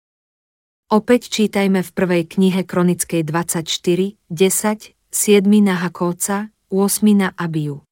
[0.89, 7.86] Opäť čítajme v prvej knihe Kronickej 24, 10, 7 na Hakóca, 8 na Abiu.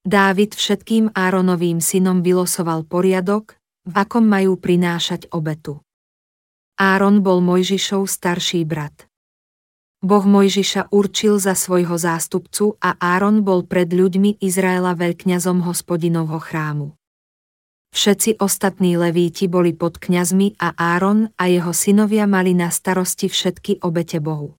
[0.00, 5.84] Dávid všetkým Áronovým synom vylosoval poriadok, v akom majú prinášať obetu.
[6.80, 9.04] Áron bol Mojžišov starší brat.
[10.00, 16.96] Boh Mojžiša určil za svojho zástupcu a Áron bol pred ľuďmi Izraela veľkňazom hospodinovho chrámu.
[17.92, 23.84] Všetci ostatní levíti boli pod kňazmi a Áron a jeho synovia mali na starosti všetky
[23.84, 24.56] obete Bohu.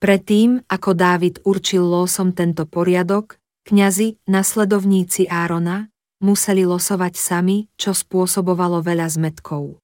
[0.00, 3.36] Predtým, ako Dávid určil losom tento poriadok,
[3.68, 5.92] kňazi, nasledovníci Árona,
[6.24, 9.76] museli losovať sami, čo spôsobovalo veľa zmetkov.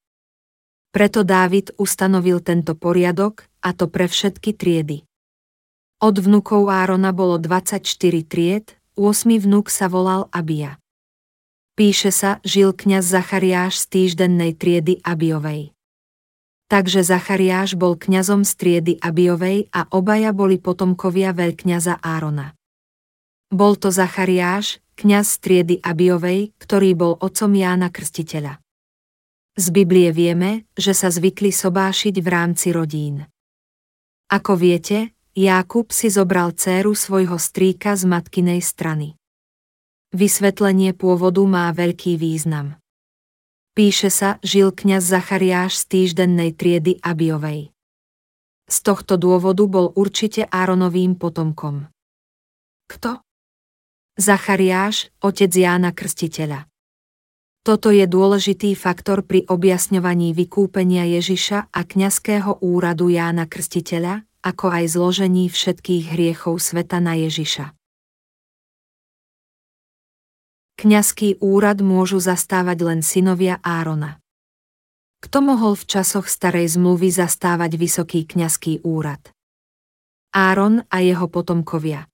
[0.89, 5.05] Preto Dávid ustanovil tento poriadok, a to pre všetky triedy.
[6.01, 7.85] Od vnukov Árona bolo 24
[8.25, 10.79] tried, 8 vnuk sa volal Abia.
[11.75, 15.75] Píše sa, žil kňaz Zachariáš z týždennej triedy Abiovej.
[16.71, 22.55] Takže Zachariáš bol kňazom z triedy Abiovej a obaja boli potomkovia veľkňaza Árona.
[23.55, 28.59] Bol to Zachariáš, kňaz triedy Abiovej, ktorý bol otcom Jána Krstiteľa.
[29.55, 33.31] Z Biblie vieme, že sa zvykli sobášiť v rámci rodín.
[34.27, 39.15] Ako viete, Jákub si zobral dceru svojho strýka z matkinej strany.
[40.11, 42.75] Vysvetlenie pôvodu má veľký význam.
[43.79, 47.71] Píše sa, žil kňaz Zachariáš z týždennej triedy Abiovej.
[48.67, 51.87] Z tohto dôvodu bol určite Áronovým potomkom.
[52.91, 53.23] Kto?
[54.15, 56.71] Zachariáš, otec Jána Krstiteľa.
[57.67, 64.85] Toto je dôležitý faktor pri objasňovaní vykúpenia Ježiša a kňazského úradu Jána Krstiteľa, ako aj
[64.95, 67.75] zložení všetkých hriechov sveta na Ježiša.
[70.79, 74.23] Kňazský úrad môžu zastávať len synovia Árona.
[75.27, 79.35] Kto mohol v časoch starej zmluvy zastávať vysoký kňazský úrad?
[80.31, 82.07] Áron a jeho potomkovia.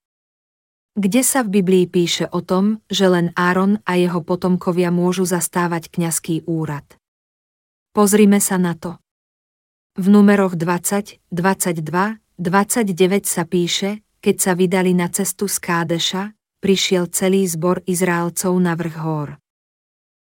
[1.01, 5.89] Kde sa v Biblii píše o tom, že len Áron a jeho potomkovia môžu zastávať
[5.89, 6.85] kňazský úrad?
[7.97, 9.01] Pozrime sa na to.
[9.97, 17.09] V numeroch 20, 22, 29 sa píše, keď sa vydali na cestu z Kádeša, prišiel
[17.09, 19.41] celý zbor Izraelcov na vrch hór.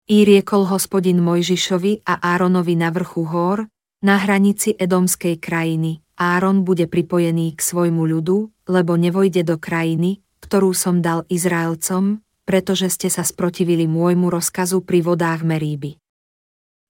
[0.10, 3.70] I riekol hospodin Mojžišovi a Áronovi na vrchu hór,
[4.02, 6.02] na hranici Edomskej krajiny.
[6.18, 12.92] Áron bude pripojený k svojmu ľudu, lebo nevojde do krajiny, ktorú som dal Izraelcom, pretože
[12.92, 15.96] ste sa sprotivili môjmu rozkazu pri vodách Meríby.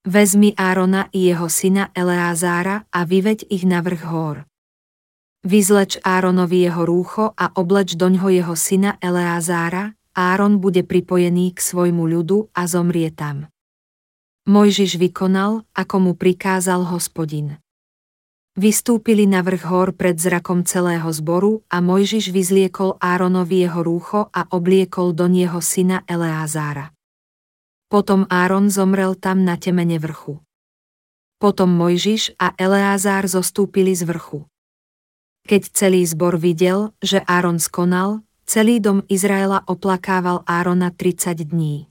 [0.04, 4.38] Vezmi Árona i jeho syna Eleázára a vyveď ich na vrch hór.
[5.46, 12.04] Vyzleč Áronovi jeho rúcho a obleč doňho jeho syna Eleázára, Áron bude pripojený k svojmu
[12.04, 13.48] ľudu a zomrie tam.
[14.44, 17.63] Mojžiš vykonal, ako mu prikázal hospodin.
[18.54, 24.46] Vystúpili na vrch hor pred zrakom celého zboru a Mojžiš vyzliekol Áronovi jeho rúcho a
[24.54, 26.94] obliekol do nieho syna Eleázára.
[27.90, 30.38] Potom Áron zomrel tam na temene vrchu.
[31.42, 34.46] Potom Mojžiš a Eleázár zostúpili z vrchu.
[35.50, 41.88] Keď celý zbor videl, že Áron skonal, Celý dom Izraela oplakával Árona 30 dní.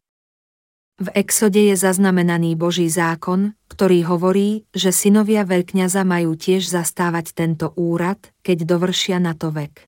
[1.03, 7.75] V Exode je zaznamenaný Boží zákon, ktorý hovorí, že synovia veľkňaza majú tiež zastávať tento
[7.75, 9.83] úrad, keď dovršia na to vek.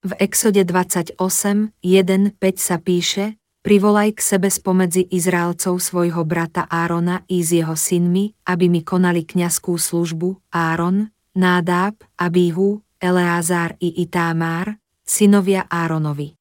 [0.00, 7.20] V Exode 28, 1, 5 sa píše, privolaj k sebe spomedzi Izraelcov svojho brata Árona
[7.28, 14.80] i s jeho synmi, aby mi konali kňazskú službu, Áron, Nádáb, Abíhu, Eleázár i Itámár,
[15.04, 16.32] synovia Áronovi.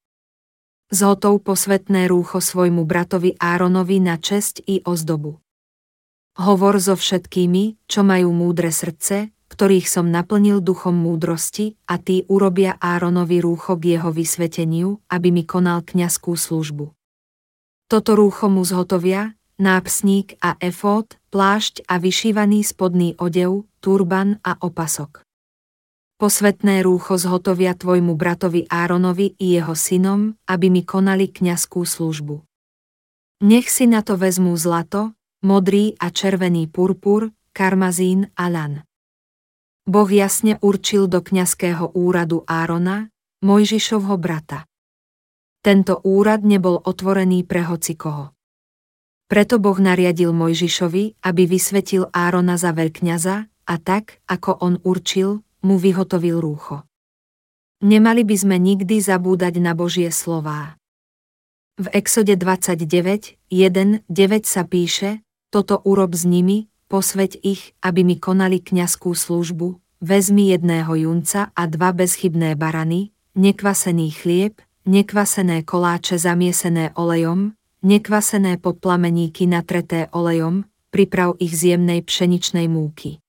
[0.94, 5.42] Zhotov posvetné rúcho svojmu bratovi Áronovi na česť i ozdobu.
[6.38, 12.78] Hovor so všetkými, čo majú múdre srdce, ktorých som naplnil duchom múdrosti, a tí urobia
[12.78, 16.94] Áronovi rúcho k jeho vysveteniu, aby mi konal kňazskú službu.
[17.90, 25.23] Toto rúcho mu zhotovia, nápsník a efód, plášť a vyšívaný spodný odev, turban a opasok.
[26.22, 32.46] Posvetné rúcho zhotovia tvojmu bratovi Áronovi i jeho synom, aby mi konali kňazskú službu.
[33.44, 38.88] Nech si na to vezmú zlato, modrý a červený purpur, karmazín a lan.
[39.84, 43.12] Boh jasne určil do kňazského úradu Árona,
[43.44, 44.64] Mojžišovho brata.
[45.60, 48.32] Tento úrad nebol otvorený pre hocikoho.
[49.28, 55.80] Preto Boh nariadil Mojžišovi, aby vysvetil Árona za veľkňaza, a tak, ako on určil, mu
[55.80, 56.84] vyhotovil rúcho.
[57.84, 60.76] Nemali by sme nikdy zabúdať na Božie slová.
[61.80, 68.22] V Exode 29, 1, 9 sa píše, toto urob s nimi, posveď ich, aby mi
[68.22, 76.92] konali kňazskú službu, vezmi jedného junca a dva bezchybné barany, nekvasený chlieb, nekvasené koláče zamiesené
[76.94, 83.23] olejom, nekvasené podplameníky natreté olejom, priprav ich z jemnej pšeničnej múky.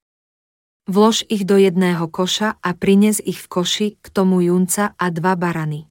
[0.85, 5.33] Vlož ich do jedného koša a prines ich v koši k tomu junca a dva
[5.33, 5.89] barany.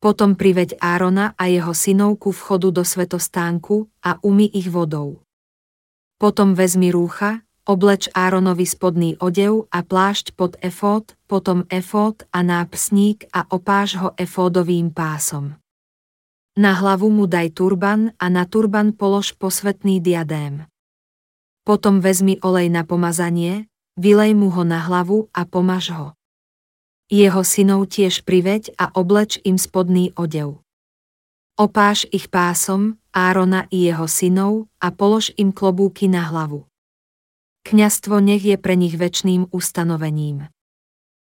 [0.00, 5.20] Potom priveď Árona a jeho synovku vchodu do svetostánku a umy ich vodou.
[6.16, 13.28] Potom vezmi rúcha, obleč Áronovi spodný odev a plášť pod efód, potom efód a nápsník
[13.36, 15.60] a opáš ho efódovým pásom.
[16.56, 20.64] Na hlavu mu daj turban a na turban polož posvetný diadém.
[21.68, 23.69] Potom vezmi olej na pomazanie,
[24.00, 26.16] vylej mu ho na hlavu a pomaž ho.
[27.12, 30.64] Jeho synov tiež priveď a obleč im spodný odev.
[31.60, 36.64] Opáš ich pásom, Árona i jeho synov a polož im klobúky na hlavu.
[37.68, 40.48] Kňastvo nech je pre nich väčným ustanovením.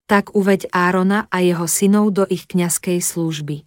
[0.06, 3.66] Tak uveď Árona a jeho synov do ich kňazskej služby.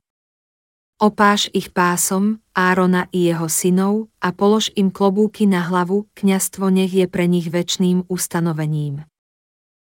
[1.04, 6.96] Opáš ich pásom, Árona i jeho synov, a polož im klobúky na hlavu, kňastvo nech
[6.96, 9.04] je pre nich väčným ustanovením.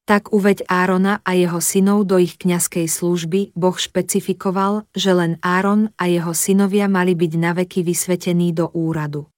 [0.03, 5.95] Tak uveď Árona a jeho synov do ich kňazskej služby, Boh špecifikoval, že len Áron
[5.95, 9.31] a jeho synovia mali byť naveky vysvetení do úradu.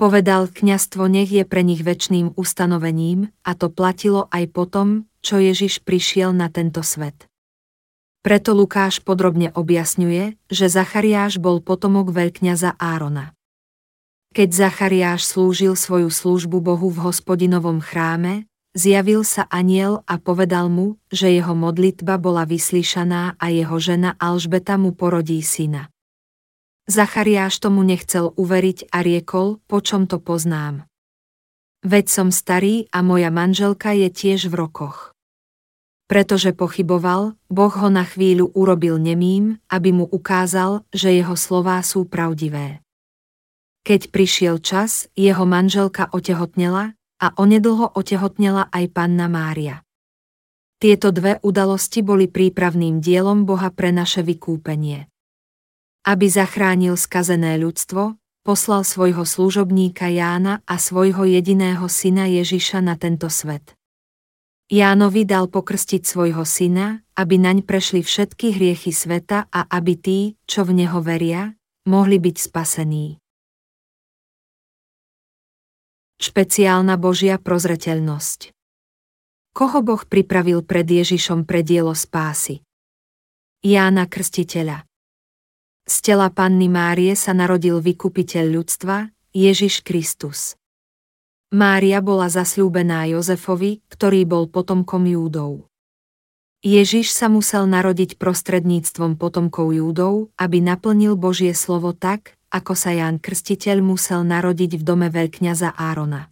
[0.00, 5.84] Povedal, kňastvo nech je pre nich väčným ustanovením, a to platilo aj potom, čo Ježiš
[5.84, 7.29] prišiel na tento svet.
[8.20, 13.32] Preto Lukáš podrobne objasňuje, že Zachariáš bol potomok veľkňaza Árona.
[14.36, 20.94] Keď Zachariáš slúžil svoju službu Bohu v hospodinovom chráme, Zjavil sa aniel a povedal mu,
[21.10, 25.90] že jeho modlitba bola vyslyšaná a jeho žena Alžbeta mu porodí syna.
[26.86, 30.86] Zachariáš tomu nechcel uveriť a riekol, po čom to poznám.
[31.82, 35.18] Veď som starý a moja manželka je tiež v rokoch.
[36.10, 42.02] Pretože pochyboval, Boh ho na chvíľu urobil nemým, aby mu ukázal, že jeho slová sú
[42.10, 42.82] pravdivé.
[43.86, 49.84] Keď prišiel čas, jeho manželka otehotnela, a onedlho otehotnela aj panna Mária.
[50.80, 55.06] Tieto dve udalosti boli prípravným dielom Boha pre naše vykúpenie.
[56.08, 63.28] Aby zachránil skazené ľudstvo, poslal svojho služobníka Jána a svojho jediného syna Ježiša na tento
[63.28, 63.76] svet.
[64.70, 70.62] Jánovi dal pokrstiť svojho syna, aby naň prešli všetky hriechy sveta a aby tí, čo
[70.62, 71.58] v neho veria,
[71.90, 73.18] mohli byť spasení.
[76.22, 78.54] Špeciálna Božia prozreteľnosť.
[79.50, 82.62] Koho Boh pripravil pred Ježišom pre dielo spásy?
[83.66, 84.86] Jána Krstiteľa.
[85.82, 90.59] Z tela Panny Márie sa narodil vykupiteľ ľudstva, Ježiš Kristus.
[91.50, 95.66] Mária bola zasľúbená Jozefovi, ktorý bol potomkom Júdov.
[96.62, 103.18] Ježiš sa musel narodiť prostredníctvom potomkov Júdov, aby naplnil Božie slovo tak, ako sa Ján
[103.18, 106.30] Krstiteľ musel narodiť v dome veľkňaza Árona.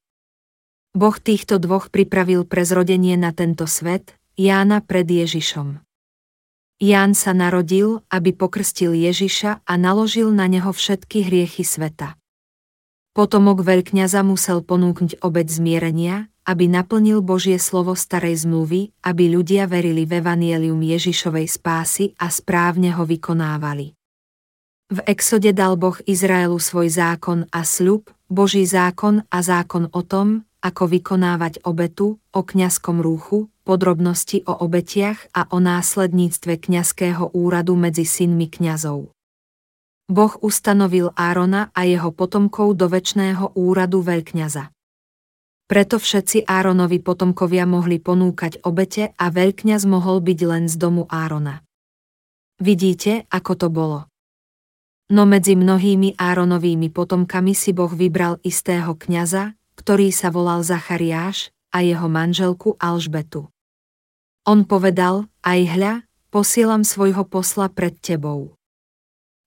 [0.95, 5.83] Boh týchto dvoch pripravil pre zrodenie na tento svet, Jána pred Ježišom.
[6.79, 12.15] Ján sa narodil, aby pokrstil Ježiša a naložil na neho všetky hriechy sveta.
[13.17, 16.17] Potomok veľkňaza musel ponúknuť obeď zmierenia,
[16.49, 22.97] aby naplnil Božie slovo starej zmluvy, aby ľudia verili v evanielium Ježišovej spásy a správne
[22.97, 23.93] ho vykonávali.
[24.89, 30.49] V exode dal Boh Izraelu svoj zákon a sľub, Boží zákon a zákon o tom,
[30.65, 38.09] ako vykonávať obetu, o kňazskom rúchu, podrobnosti o obetiach a o následníctve kňazského úradu medzi
[38.09, 39.13] synmi kňazov.
[40.09, 44.73] Boh ustanovil Árona a jeho potomkov do väčšného úradu veľkňaza.
[45.69, 51.61] Preto všetci Áronovi potomkovia mohli ponúkať obete a veľkňaz mohol byť len z domu Árona.
[52.57, 54.01] Vidíte, ako to bolo.
[55.13, 61.85] No medzi mnohými Áronovými potomkami si Boh vybral istého kňaza, ktorý sa volal Zachariáš, a
[61.85, 63.53] jeho manželku Alžbetu.
[64.49, 65.93] On povedal, aj hľa,
[66.33, 68.58] posielam svojho posla pred tebou.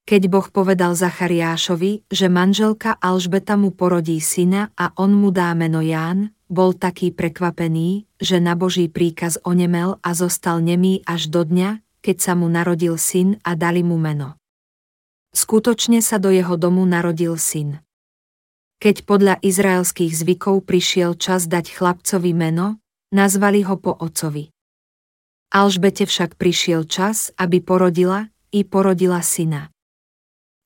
[0.06, 5.80] Keď Boh povedal Zachariášovi, že manželka Alžbeta mu porodí syna a on mu dá meno
[5.80, 11.80] Ján, bol taký prekvapený, že na Boží príkaz onemel a zostal nemý až do dňa,
[12.04, 14.36] keď sa mu narodil syn a dali mu meno.
[15.32, 17.80] Skutočne sa do jeho domu narodil syn.
[18.82, 22.82] Keď podľa izraelských zvykov prišiel čas dať chlapcovi meno,
[23.16, 24.52] nazvali ho po ocovi.
[25.56, 29.72] Alžbete však prišiel čas, aby porodila, i porodila syna.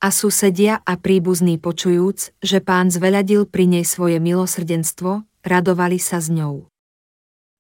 [0.06, 6.30] A susedia a príbuzní počujúc, že pán zveľadil pri nej svoje milosrdenstvo, radovali sa s
[6.30, 6.70] ňou.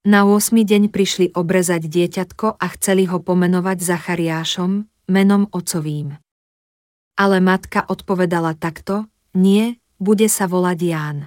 [0.05, 0.53] Na 8.
[0.53, 6.21] deň prišli obrezať dieťatko a chceli ho pomenovať Zachariášom, menom ocovým.
[7.17, 11.19] Ale matka odpovedala takto, nie, bude sa volať Ján.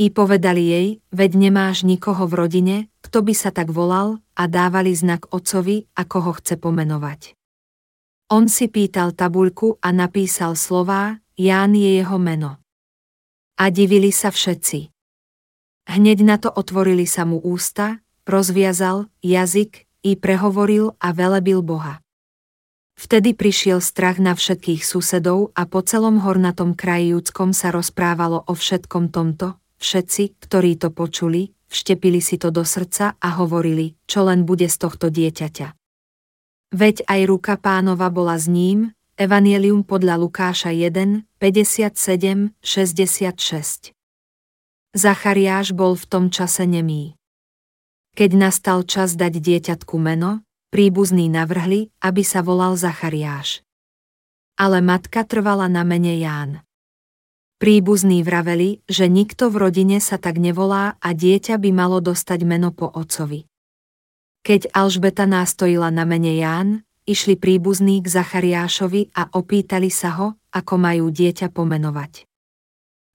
[0.00, 4.96] I povedali jej, veď nemáš nikoho v rodine, kto by sa tak volal, a dávali
[4.96, 7.36] znak otcovi, ako ho chce pomenovať.
[8.26, 12.58] On si pýtal tabuľku a napísal slová, Ján je jeho meno.
[13.54, 14.90] A divili sa všetci.
[15.86, 22.02] Hneď na to otvorili sa mu ústa, rozviazal jazyk i prehovoril a velebil Boha.
[22.98, 28.52] Vtedy prišiel strach na všetkých susedov a po celom hornatom kraji Judskom sa rozprávalo o
[28.58, 34.42] všetkom tomto, všetci, ktorí to počuli, vštepili si to do srdca a hovorili, čo len
[34.42, 35.85] bude z tohto dieťaťa.
[36.74, 43.94] Veď aj ruka pánova bola s ním, Evangelium podľa Lukáša 1, 57, 66.
[44.90, 47.14] Zachariáš bol v tom čase nemý.
[48.18, 50.42] Keď nastal čas dať dieťatku meno,
[50.74, 53.62] príbuzní navrhli, aby sa volal Zachariáš.
[54.58, 56.66] Ale matka trvala na mene Ján.
[57.62, 62.74] Príbuzní vraveli, že nikto v rodine sa tak nevolá a dieťa by malo dostať meno
[62.74, 63.46] po ocovi.
[64.46, 70.74] Keď Alžbeta nástojila na mene Ján, išli príbuzní k Zachariášovi a opýtali sa ho, ako
[70.78, 72.30] majú dieťa pomenovať.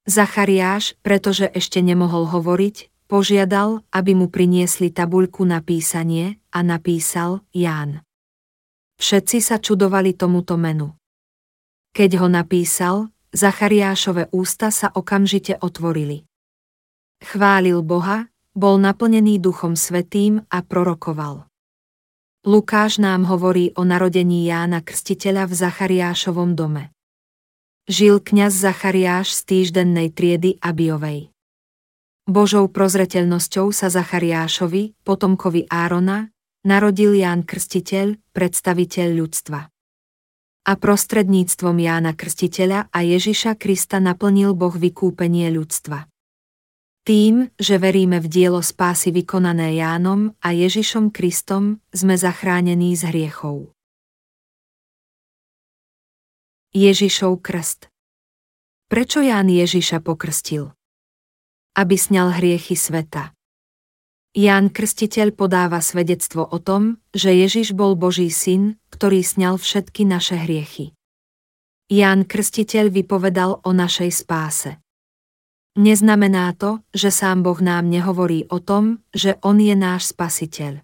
[0.04, 8.04] Zachariáš, pretože ešte nemohol hovoriť, požiadal, aby mu priniesli tabuľku na písanie a napísal Ján.
[9.00, 11.00] Všetci sa čudovali tomuto menu.
[11.96, 16.28] Keď ho napísal, Zachariášove ústa sa okamžite otvorili.
[17.24, 21.48] Chválil Boha, bol naplnený Duchom Svetým a prorokoval.
[22.44, 26.90] Lukáš nám hovorí o narodení Jána Krstiteľa v Zachariášovom dome.
[27.86, 31.30] Žil kňaz Zachariáš z týždennej triedy Abiovej.
[32.26, 36.30] Božou prozreteľnosťou sa Zachariášovi, potomkovi Árona,
[36.66, 39.72] narodil Ján Krstiteľ, predstaviteľ ľudstva
[40.62, 46.06] a prostredníctvom Jána Krstiteľa a Ježiša Krista naplnil Boh vykúpenie ľudstva.
[47.02, 53.74] Tým, že veríme v dielo spásy vykonané Jánom a Ježišom Kristom, sme zachránení z hriechov.
[56.78, 57.90] Ježišov krst
[58.86, 60.78] Prečo Ján Ježiša pokrstil?
[61.74, 63.34] Aby sňal hriechy sveta.
[64.38, 70.38] Ján Krstiteľ podáva svedectvo o tom, že Ježiš bol Boží syn, ktorý sňal všetky naše
[70.38, 70.94] hriechy.
[71.90, 74.78] Ján Krstiteľ vypovedal o našej spáse.
[75.80, 80.84] Neznamená to, že sám Boh nám nehovorí o tom, že On je náš spasiteľ.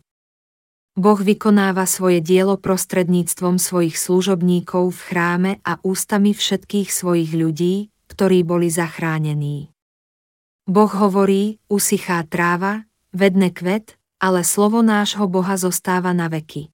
[0.98, 8.42] Boh vykonáva svoje dielo prostredníctvom svojich služobníkov v chráme a ústami všetkých svojich ľudí, ktorí
[8.42, 9.70] boli zachránení.
[10.66, 16.74] Boh hovorí, usychá tráva, vedne kvet, ale slovo nášho Boha zostáva na veky.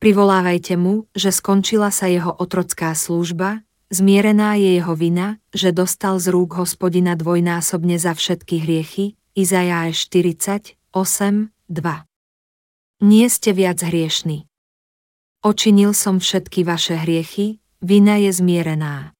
[0.00, 6.30] Privolávajte mu, že skončila sa jeho otrocká služba, zmierená je jeho vina, že dostal z
[6.30, 13.04] rúk hospodina dvojnásobne za všetky hriechy, Izajáš 40, 8, 2.
[13.04, 14.46] Nie ste viac hriešni.
[15.44, 19.12] Očinil som všetky vaše hriechy, vina je zmierená.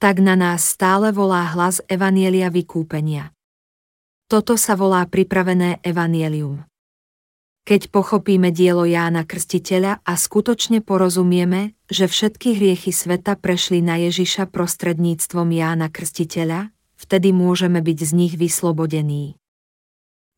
[0.00, 3.34] Tak na nás stále volá hlas Evanielia vykúpenia.
[4.30, 6.69] Toto sa volá pripravené evanielium.
[7.70, 14.50] Keď pochopíme dielo Jána Krstiteľa a skutočne porozumieme, že všetky hriechy sveta prešli na Ježiša
[14.50, 19.38] prostredníctvom Jána Krstiteľa, vtedy môžeme byť z nich vyslobodení.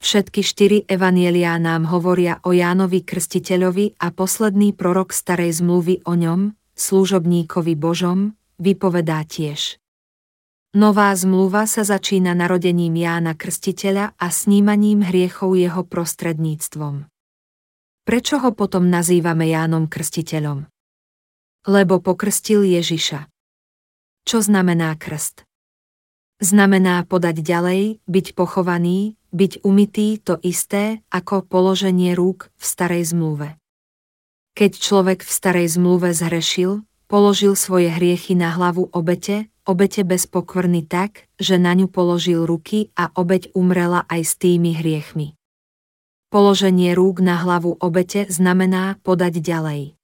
[0.04, 6.52] Všetky štyri evanieliá nám hovoria o Jánovi Krstiteľovi a posledný prorok starej zmluvy o ňom,
[6.76, 9.80] služobníkovi Božom, vypovedá tiež.
[10.76, 17.11] Nová zmluva sa začína narodením Jána Krstiteľa a snímaním hriechov jeho prostredníctvom.
[18.02, 20.66] Prečo ho potom nazývame Jánom Krstiteľom?
[21.70, 23.30] Lebo pokrstil Ježiša.
[24.26, 25.46] Čo znamená krst?
[26.42, 33.54] Znamená podať ďalej, byť pochovaný, byť umytý to isté ako položenie rúk v starej zmluve.
[34.58, 40.82] Keď človek v starej zmluve zhrešil, položil svoje hriechy na hlavu obete, obete bez pokvrny
[40.90, 45.38] tak, že na ňu položil ruky a obeť umrela aj s tými hriechmi.
[46.32, 50.00] Položenie rúk na hlavu obete znamená podať ďalej.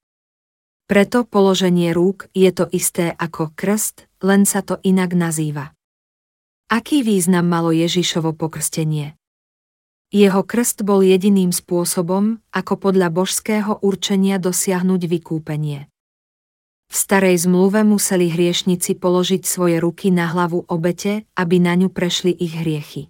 [0.85, 5.73] Preto položenie rúk je to isté ako krst, len sa to inak nazýva.
[6.69, 9.17] Aký význam malo Ježišovo pokrstenie?
[10.13, 15.89] Jeho krst bol jediným spôsobom, ako podľa božského určenia dosiahnuť vykúpenie.
[16.89, 22.37] V starej zmluve museli hriešnici položiť svoje ruky na hlavu obete, aby na ňu prešli
[22.37, 23.09] ich hriechy.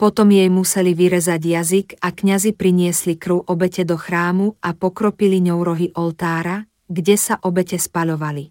[0.00, 5.60] Potom jej museli vyrezať jazyk a kňazi priniesli krv obete do chrámu a pokropili ňou
[5.60, 8.48] rohy oltára, kde sa obete spaľovali.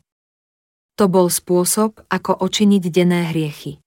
[1.02, 3.82] To bol spôsob, ako očiniť denné hriechy.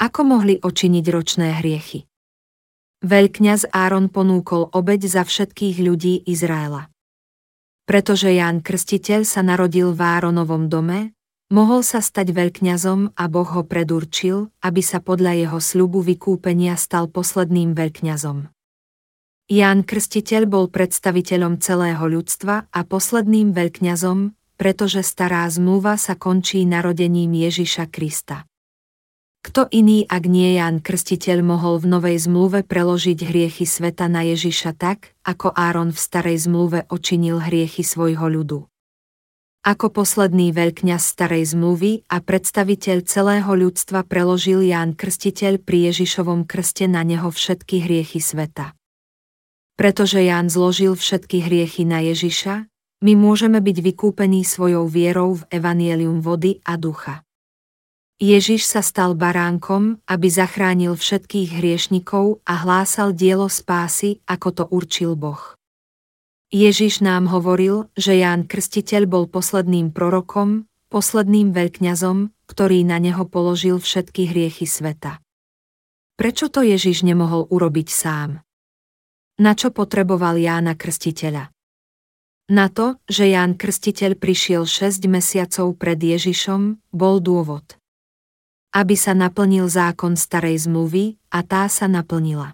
[0.00, 2.08] Ako mohli očiniť ročné hriechy?
[3.04, 6.88] Veľkňaz Áron ponúkol obeď za všetkých ľudí Izraela.
[7.84, 11.12] Pretože Ján Krstiteľ sa narodil v Áronovom dome,
[11.52, 17.12] mohol sa stať veľkňazom a Boh ho predurčil, aby sa podľa jeho sľubu vykúpenia stal
[17.12, 18.48] posledným veľkňazom.
[19.52, 27.36] Ján Krstiteľ bol predstaviteľom celého ľudstva a posledným veľkňazom, pretože stará zmluva sa končí narodením
[27.36, 28.48] Ježiša Krista.
[29.42, 34.72] Kto iný, ak nie Ján Krstiteľ, mohol v Novej zmluve preložiť hriechy sveta na Ježiša
[34.78, 38.71] tak, ako Áron v Starej zmluve očinil hriechy svojho ľudu.
[39.62, 46.90] Ako posledný veľkňaz starej zmluvy a predstaviteľ celého ľudstva preložil Ján Krstiteľ pri Ježišovom krste
[46.90, 48.74] na neho všetky hriechy sveta.
[49.78, 52.66] Pretože Ján zložil všetky hriechy na Ježiša,
[53.06, 57.22] my môžeme byť vykúpení svojou vierou v evanielium vody a ducha.
[58.18, 65.14] Ježiš sa stal baránkom, aby zachránil všetkých hriešnikov a hlásal dielo spásy, ako to určil
[65.14, 65.54] Boh.
[66.52, 73.80] Ježiš nám hovoril, že Ján Krstiteľ bol posledným prorokom, posledným veľkňazom, ktorý na neho položil
[73.80, 75.24] všetky hriechy sveta.
[76.20, 78.44] Prečo to Ježiš nemohol urobiť sám?
[79.40, 81.48] Na čo potreboval Jána Krstiteľa?
[82.52, 87.80] Na to, že Ján Krstiteľ prišiel 6 mesiacov pred Ježišom, bol dôvod.
[88.76, 92.52] Aby sa naplnil zákon starej zmluvy a tá sa naplnila.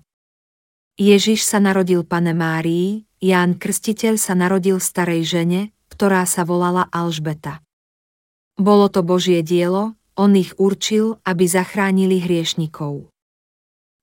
[0.95, 7.67] Ježiš sa narodil pane Márii, Ján Krstiteľ sa narodil starej žene, ktorá sa volala Alžbeta.
[8.55, 13.11] Bolo to Božie dielo, on ich určil, aby zachránili hriešnikov.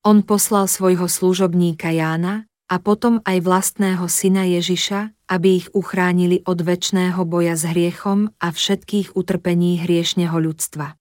[0.03, 6.59] On poslal svojho služobníka Jána a potom aj vlastného syna Ježiša, aby ich uchránili od
[6.59, 10.99] väčšného boja s hriechom a všetkých utrpení hriešneho ľudstva.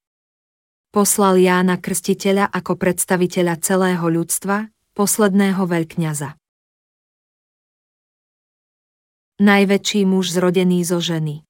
[0.94, 6.38] Poslal Jána Krstiteľa ako predstaviteľa celého ľudstva, posledného veľkňaza.
[9.34, 11.42] Najväčší muž zrodený zo ženy.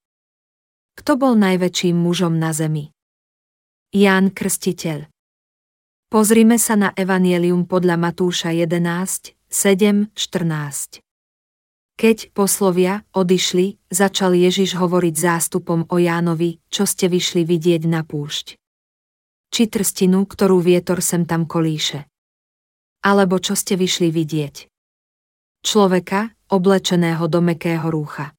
[0.96, 2.96] Kto bol najväčším mužom na zemi?
[3.92, 5.04] Ján Krstiteľ.
[6.08, 11.04] Pozrime sa na Evangelium podľa Matúša 11, 7, 14.
[12.00, 18.56] Keď poslovia odišli, začal Ježiš hovoriť zástupom o Jánovi, čo ste vyšli vidieť na púšť.
[19.52, 22.08] Či trstinu, ktorú vietor sem tam kolíše.
[23.04, 24.72] Alebo čo ste vyšli vidieť.
[25.64, 28.36] Človeka, oblečeného do mekého rúcha.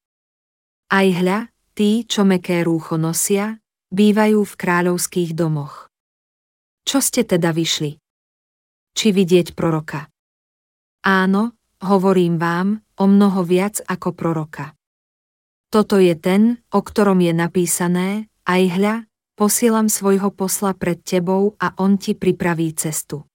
[0.94, 3.58] Aj hľa, tí, čo meké rúcho nosia,
[3.90, 5.90] bývajú v kráľovských domoch.
[6.86, 7.98] Čo ste teda vyšli?
[8.94, 10.06] Či vidieť proroka?
[11.02, 14.78] Áno, hovorím vám, o mnoho viac ako proroka.
[15.74, 18.96] Toto je ten, o ktorom je napísané, aj hľa,
[19.34, 23.26] posielam svojho posla pred tebou a on ti pripraví cestu.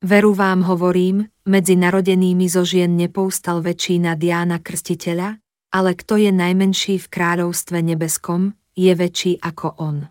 [0.00, 5.38] Veru vám hovorím, medzi narodenými zo žien nepoustal väčší nad Jána Krstiteľa,
[5.70, 10.08] ale kto je najmenší v kráľovstve nebeskom, je väčší ako on.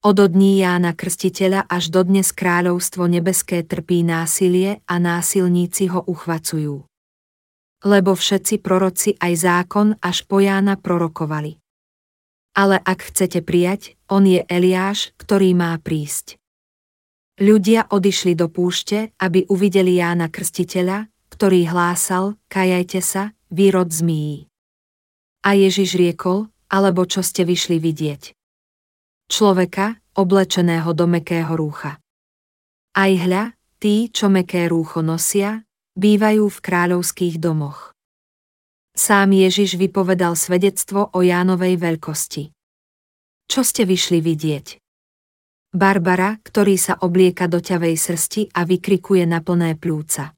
[0.00, 6.88] Od dní Jána Krstiteľa až do dnes kráľovstvo nebeské trpí násilie a násilníci ho uchvacujú.
[7.84, 11.60] Lebo všetci proroci aj zákon až po Jána prorokovali.
[12.56, 16.39] Ale ak chcete prijať, on je Eliáš, ktorý má prísť.
[17.40, 24.44] Ľudia odišli do púšte, aby uvideli Jána Krstiteľa, ktorý hlásal, kajajte sa, výrod zmíjí.
[25.48, 28.36] A Ježiš riekol, alebo čo ste vyšli vidieť.
[29.32, 31.96] Človeka, oblečeného do mekého rúcha.
[32.92, 35.64] Aj hľa, tí, čo meké rúcho nosia,
[35.96, 37.96] bývajú v kráľovských domoch.
[38.92, 42.52] Sám Ježiš vypovedal svedectvo o Jánovej veľkosti.
[43.48, 44.79] Čo ste vyšli vidieť?
[45.70, 50.34] Barbara, ktorý sa oblieka do ťavej srsti a vykrikuje na plné plúca.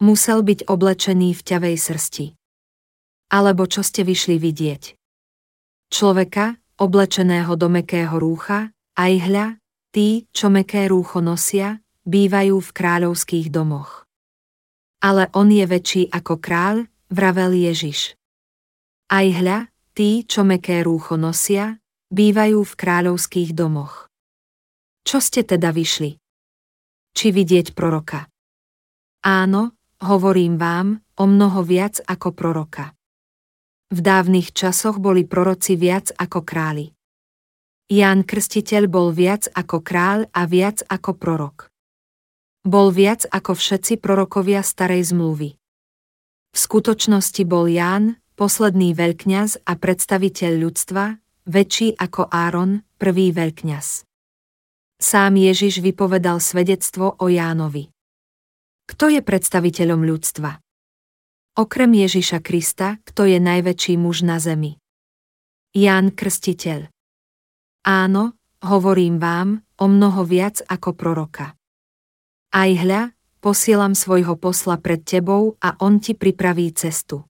[0.00, 2.26] Musel byť oblečený v ťavej srsti.
[3.36, 4.96] Alebo čo ste vyšli vidieť?
[5.92, 9.46] Človeka, oblečeného do mekého rúcha, aj hľa,
[9.92, 14.08] tí, čo meké rúcho nosia, bývajú v kráľovských domoch.
[15.04, 18.16] Ale on je väčší ako kráľ, vravel Ježiš.
[19.12, 21.76] Aj hľa, tí, čo meké rúcho nosia,
[22.08, 24.09] bývajú v kráľovských domoch.
[25.04, 26.20] Čo ste teda vyšli?
[27.16, 28.28] Či vidieť proroka?
[29.20, 32.96] Áno, hovorím vám, o mnoho viac ako proroka.
[33.90, 36.94] V dávnych časoch boli proroci viac ako králi.
[37.90, 41.74] Ján Krstiteľ bol viac ako kráľ a viac ako prorok.
[42.62, 45.58] Bol viac ako všetci prorokovia starej zmluvy.
[46.50, 51.18] V skutočnosti bol Ján, posledný veľkňaz a predstaviteľ ľudstva,
[51.50, 54.09] väčší ako Áron, prvý veľkňaz.
[55.00, 57.88] Sám Ježiš vypovedal svedectvo o Jánovi.
[58.84, 60.60] Kto je predstaviteľom ľudstva?
[61.56, 64.76] Okrem Ježiša Krista, kto je najväčší muž na zemi?
[65.72, 66.92] Ján Krstiteľ.
[67.88, 71.56] Áno, hovorím vám, o mnoho viac ako proroka.
[72.52, 77.24] Aj hľa, posielam svojho posla pred tebou a on ti pripraví cestu.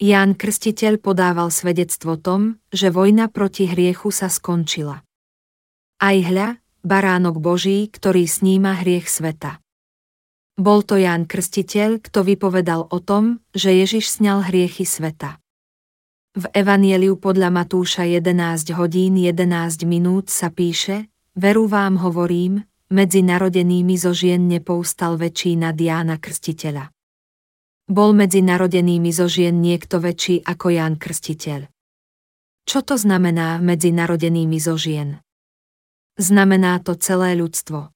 [0.00, 5.04] Ján Krstiteľ podával svedectvo tom, že vojna proti hriechu sa skončila.
[6.00, 9.62] Aj hľa, baránok Boží, ktorý sníma hriech sveta.
[10.58, 15.40] Bol to Ján Krstiteľ, kto vypovedal o tom, že Ježiš sňal hriechy sveta.
[16.36, 22.60] V Evanieliu podľa Matúša 11 hodín 11 minút sa píše, veru vám hovorím,
[22.92, 26.92] medzi narodenými zo žien nepoustal väčší nad Jána Krstiteľa.
[27.88, 31.64] Bol medzi narodenými zo žien niekto väčší ako Ján Krstiteľ.
[32.68, 35.21] Čo to znamená medzi narodenými zo žien?
[36.20, 37.88] Znamená to celé ľudstvo.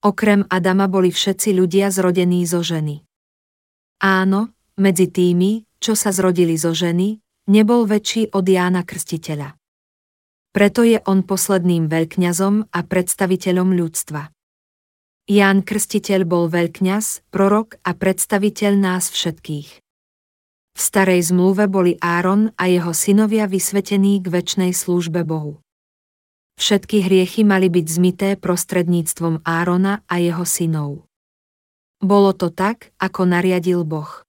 [0.00, 3.02] Okrem Adama boli všetci ľudia zrodení zo ženy.
[3.98, 7.18] Áno, medzi tými, čo sa zrodili zo ženy,
[7.50, 9.58] nebol väčší od Jána Krstiteľa.
[10.54, 14.32] Preto je on posledným veľkňazom a predstaviteľom ľudstva.
[15.28, 19.70] Ján Krstiteľ bol veľkňaz, prorok a predstaviteľ nás všetkých.
[20.72, 25.60] V starej zmluve boli Áron a jeho synovia vysvetení k väčšnej službe Bohu.
[26.58, 31.06] Všetky hriechy mali byť zmité prostredníctvom Árona a jeho synov.
[32.02, 34.26] Bolo to tak, ako nariadil Boh.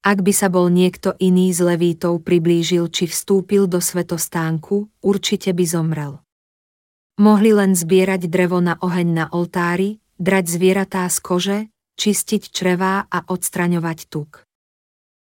[0.00, 5.64] Ak by sa bol niekto iný z levítov priblížil či vstúpil do svetostánku, určite by
[5.68, 6.24] zomrel.
[7.20, 11.58] Mohli len zbierať drevo na oheň na oltári, drať zvieratá z kože,
[12.00, 14.44] čistiť črevá a odstraňovať tuk.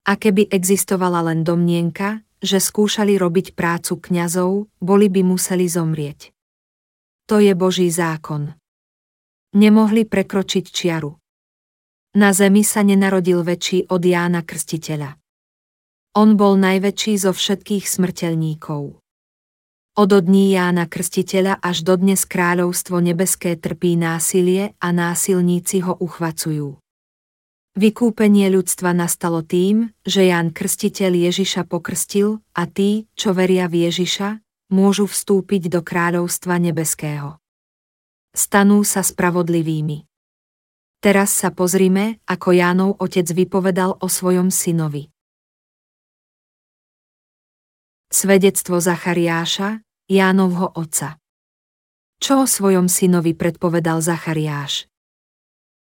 [0.03, 6.35] A keby existovala len domnienka, že skúšali robiť prácu kňazov, boli by museli zomrieť.
[7.31, 8.53] To je Boží zákon.
[9.55, 11.15] Nemohli prekročiť čiaru.
[12.19, 15.17] Na zemi sa nenarodil väčší od Jána Krstiteľa.
[16.19, 19.01] On bol najväčší zo všetkých smrteľníkov.
[19.93, 26.82] Od dní Jána Krstiteľa až do dnes kráľovstvo nebeské trpí násilie a násilníci ho uchvacujú.
[27.73, 34.45] Vykúpenie ľudstva nastalo tým, že Ján Krstiteľ Ježiša pokrstil a tí, čo veria v Ježiša,
[34.69, 37.41] môžu vstúpiť do kráľovstva nebeského.
[38.37, 40.05] Stanú sa spravodlivými.
[41.01, 45.09] Teraz sa pozrime, ako Jánov otec vypovedal o svojom synovi.
[48.13, 49.81] Svedectvo Zachariáša,
[50.13, 51.17] Jánovho otca.
[52.21, 54.92] Čo o svojom synovi predpovedal Zachariáš?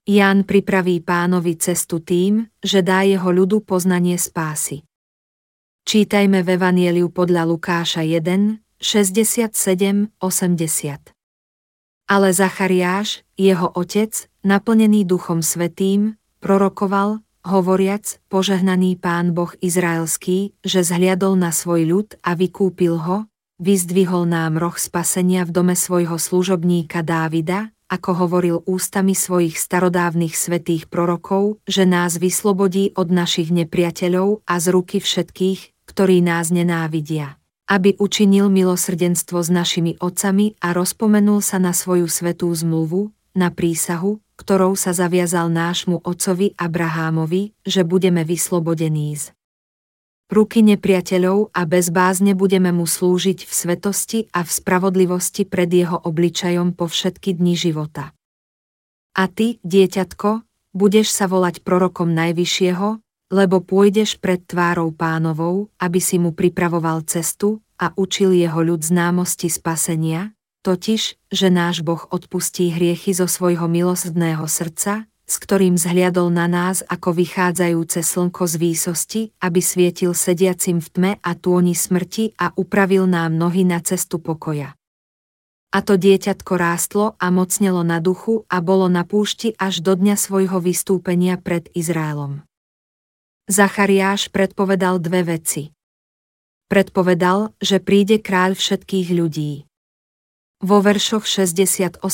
[0.01, 4.81] Ján pripraví pánovi cestu tým, že dá jeho ľudu poznanie spásy.
[5.85, 9.53] Čítajme v Evanieliu podľa Lukáša 1, 67,
[10.17, 11.13] 80.
[12.09, 21.37] Ale Zachariáš, jeho otec, naplnený Duchom Svetým, prorokoval, hovoriac, požehnaný Pán Boh Izraelský, že zhliadol
[21.37, 23.29] na svoj ľud a vykúpil ho,
[23.61, 30.87] vyzdvihol nám roh spasenia v dome svojho služobníka Dávida, ako hovoril ústami svojich starodávnych svetých
[30.87, 37.35] prorokov, že nás vyslobodí od našich nepriateľov a z ruky všetkých, ktorí nás nenávidia.
[37.67, 44.23] Aby učinil milosrdenstvo s našimi otcami a rozpomenul sa na svoju svetú zmluvu, na prísahu,
[44.39, 49.35] ktorou sa zaviazal nášmu otcovi Abrahámovi, že budeme vyslobodení z
[50.31, 55.99] ruky nepriateľov a bez bázne budeme mu slúžiť v svetosti a v spravodlivosti pred jeho
[55.99, 58.15] obličajom po všetky dni života.
[59.11, 66.15] A ty, dieťatko, budeš sa volať prorokom Najvyššieho, lebo pôjdeš pred tvárou pánovou, aby si
[66.15, 70.31] mu pripravoval cestu a učil jeho ľud známosti spasenia,
[70.63, 76.83] totiž, že náš Boh odpustí hriechy zo svojho milosrdného srdca, s ktorým zhliadol na nás
[76.83, 83.07] ako vychádzajúce slnko z výsosti, aby svietil sediacim v tme a tôni smrti a upravil
[83.07, 84.75] nám nohy na cestu pokoja.
[85.71, 90.19] A to dieťatko rástlo a mocnelo na duchu a bolo na púšti až do dňa
[90.19, 92.43] svojho vystúpenia pred Izraelom.
[93.47, 95.71] Zachariáš predpovedal dve veci.
[96.67, 99.70] Predpovedal, že príde kráľ všetkých ľudí.
[100.61, 102.05] Vo veršoch 68-73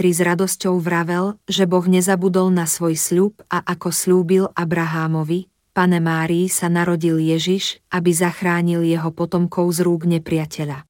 [0.00, 6.48] s radosťou vravel, že Boh nezabudol na svoj sľub a ako slúbil Abrahámovi, pane Márii
[6.48, 10.88] sa narodil Ježiš, aby zachránil jeho potomkov z rúk nepriateľa.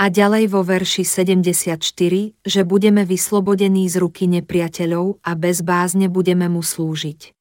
[0.00, 1.76] A ďalej vo verši 74,
[2.40, 7.36] že budeme vyslobodení z ruky nepriateľov a bez bázne budeme mu slúžiť.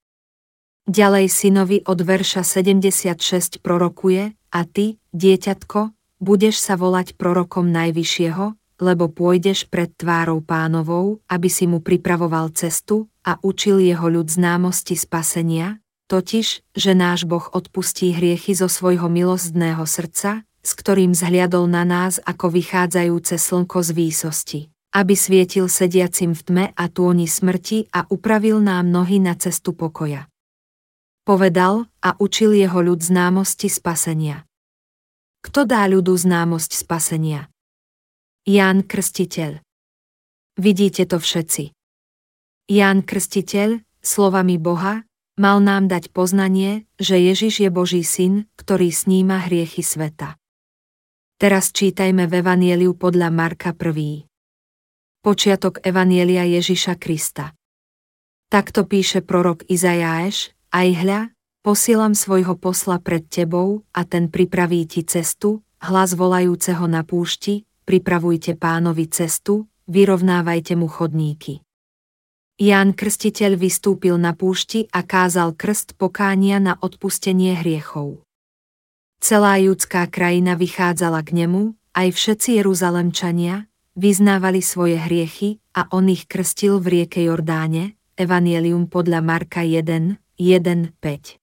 [0.91, 9.09] Ďalej synovi od verša 76 prorokuje, a ty, dieťatko, budeš sa volať prorokom Najvyššieho, lebo
[9.09, 15.81] pôjdeš pred tvárou pánovou, aby si mu pripravoval cestu a učil jeho ľud známosti spasenia,
[16.07, 22.21] totiž, že náš Boh odpustí hriechy zo svojho milostného srdca, s ktorým zhliadol na nás
[22.21, 24.59] ako vychádzajúce slnko z výsosti,
[24.93, 30.31] aby svietil sediacim v tme a túni smrti a upravil nám nohy na cestu pokoja
[31.21, 34.43] povedal a učil jeho ľud známosti spasenia.
[35.41, 37.49] Kto dá ľudu známosť spasenia?
[38.45, 39.57] Ján Krstiteľ.
[40.61, 41.73] Vidíte to všetci.
[42.69, 45.01] Ján Krstiteľ, slovami Boha,
[45.41, 50.37] mal nám dať poznanie, že Ježiš je Boží syn, ktorý sníma hriechy sveta.
[51.41, 55.25] Teraz čítajme v Evanieliu podľa Marka 1.
[55.25, 57.57] Počiatok Evanielia Ježiša Krista.
[58.45, 61.19] Takto píše prorok Izajáš, aj hľa,
[61.61, 68.57] posielam svojho posla pred tebou a ten pripraví ti cestu, hlas volajúceho na púšti, pripravujte
[68.57, 71.61] pánovi cestu, vyrovnávajte mu chodníky.
[72.61, 78.21] Ján Krstiteľ vystúpil na púšti a kázal krst pokánia na odpustenie hriechov.
[79.17, 83.65] Celá judská krajina vychádzala k nemu, aj všetci Jeruzalemčania,
[83.97, 91.01] vyznávali svoje hriechy a on ich krstil v rieke Jordáne, Evangelium podľa Marka 1, 1,
[91.01, 91.40] 5.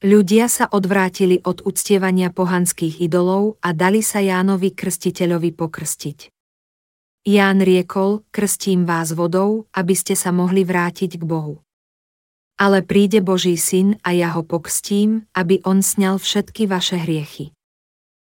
[0.00, 6.18] Ľudia sa odvrátili od uctievania pohanských idolov a dali sa Jánovi Krstiteľovi pokrstiť.
[7.28, 11.60] Ján riekol, krstím vás vodou, aby ste sa mohli vrátiť k Bohu.
[12.56, 17.52] Ale príde Boží syn a ja ho pokstím, aby on sňal všetky vaše hriechy.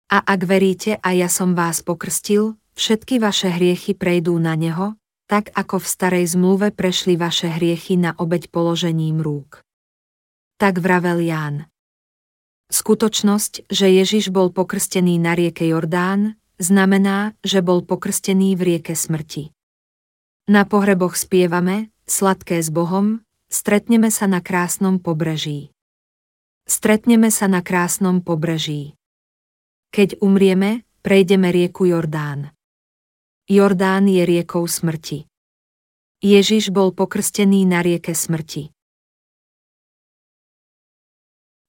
[0.09, 4.97] A ak veríte a ja som vás pokrstil, všetky vaše hriechy prejdú na neho,
[5.29, 9.61] tak ako v starej zmluve prešli vaše hriechy na obeď položením rúk.
[10.61, 11.65] Tak vravel Ján.
[12.69, 19.49] Skutočnosť, že Ježiš bol pokrstený na rieke Jordán, znamená, že bol pokrstený v rieke smrti.
[20.45, 25.73] Na pohreboch spievame, sladké s Bohom, stretneme sa na krásnom pobreží.
[26.69, 28.93] Stretneme sa na krásnom pobreží.
[29.89, 32.53] Keď umrieme, prejdeme rieku Jordán.
[33.49, 35.25] Jordán je riekou smrti.
[36.21, 38.69] Ježiš bol pokrstený na rieke smrti.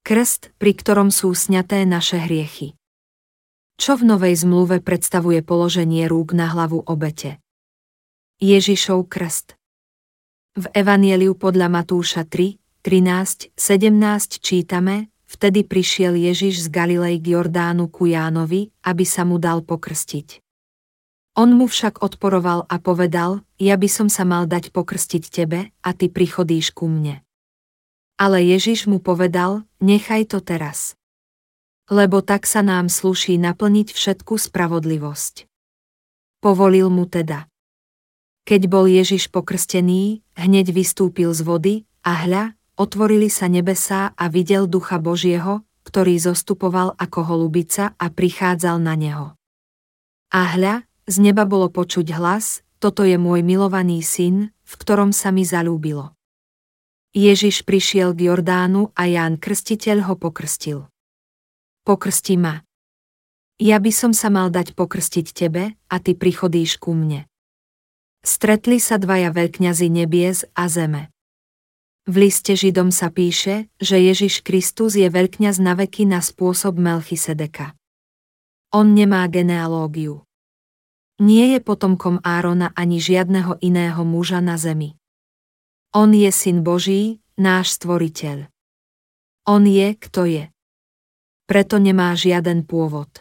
[0.02, 2.74] Krst, pri ktorom sú sňaté naše hriechy.
[3.78, 7.38] Čo v Novej zmluve predstavuje položenie rúk na hlavu obete?
[8.42, 9.54] Ježišov krst.
[10.58, 17.86] V Evanieliu podľa Matúša 3, 13, 17 čítame, vtedy prišiel Ježiš z Galilei k Jordánu
[17.86, 20.42] ku Jánovi, aby sa mu dal pokrstiť.
[21.38, 25.88] On mu však odporoval a povedal, ja by som sa mal dať pokrstiť tebe, a
[25.94, 27.22] ty prichodíš ku mne.
[28.22, 30.94] Ale Ježiš mu povedal, nechaj to teraz
[31.92, 35.44] lebo tak sa nám sluší naplniť všetku spravodlivosť.
[36.40, 37.46] Povolil mu teda.
[38.48, 44.66] Keď bol Ježiš pokrstený, hneď vystúpil z vody a hľa, otvorili sa nebesá a videl
[44.66, 49.26] Ducha Božieho, ktorý zostupoval ako holubica a prichádzal na neho.
[50.34, 55.30] A hľa, z neba bolo počuť hlas, toto je môj milovaný syn, v ktorom sa
[55.30, 56.16] mi zalúbilo.
[57.12, 60.88] Ježiš prišiel k Jordánu a Ján Krstiteľ ho pokrstil.
[61.84, 62.64] Pokrsti ma.
[63.60, 67.28] Ja by som sa mal dať pokrstiť tebe a ty prichodíš ku mne.
[68.24, 71.12] Stretli sa dvaja veľkňazi nebies a zeme.
[72.08, 77.76] V liste Židom sa píše, že Ježiš Kristus je veľkňaz na veky na spôsob Melchisedeka.
[78.72, 80.24] On nemá genealógiu.
[81.20, 84.96] Nie je potomkom Árona ani žiadneho iného muža na zemi.
[85.92, 88.48] On je syn Boží, náš stvoriteľ.
[89.44, 90.52] On je, kto je
[91.52, 93.20] preto nemá žiaden pôvod.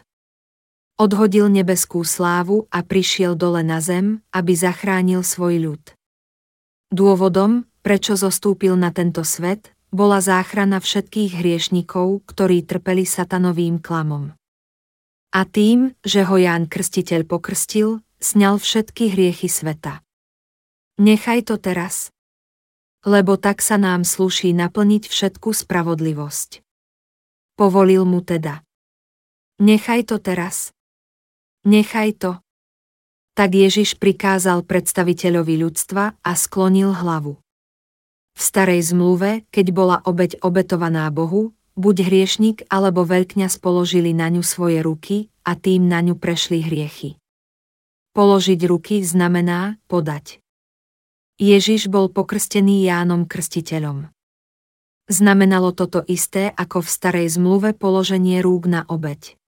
[0.96, 5.84] Odhodil nebeskú slávu a prišiel dole na zem, aby zachránil svoj ľud.
[6.88, 14.32] Dôvodom, prečo zostúpil na tento svet, bola záchrana všetkých hriešnikov, ktorí trpeli satanovým klamom.
[15.36, 20.00] A tým, že ho Ján Krstiteľ pokrstil, sňal všetky hriechy sveta.
[20.96, 22.08] Nechaj to teraz.
[23.02, 26.62] Lebo tak sa nám sluší naplniť všetku spravodlivosť.
[27.58, 28.62] Povolil mu teda.
[29.62, 30.74] Nechaj to teraz.
[31.62, 32.32] Nechaj to.
[33.32, 37.38] Tak Ježiš prikázal predstaviteľovi ľudstva a sklonil hlavu.
[38.32, 44.44] V starej zmluve, keď bola obeď obetovaná Bohu, buď hriešnik alebo veľkňa spoložili na ňu
[44.44, 47.16] svoje ruky a tým na ňu prešli hriechy.
[48.12, 50.41] Položiť ruky znamená podať.
[51.40, 54.12] Ježiš bol pokrstený Jánom Krstiteľom.
[55.08, 59.40] Znamenalo toto isté ako v starej zmluve položenie rúk na obeď.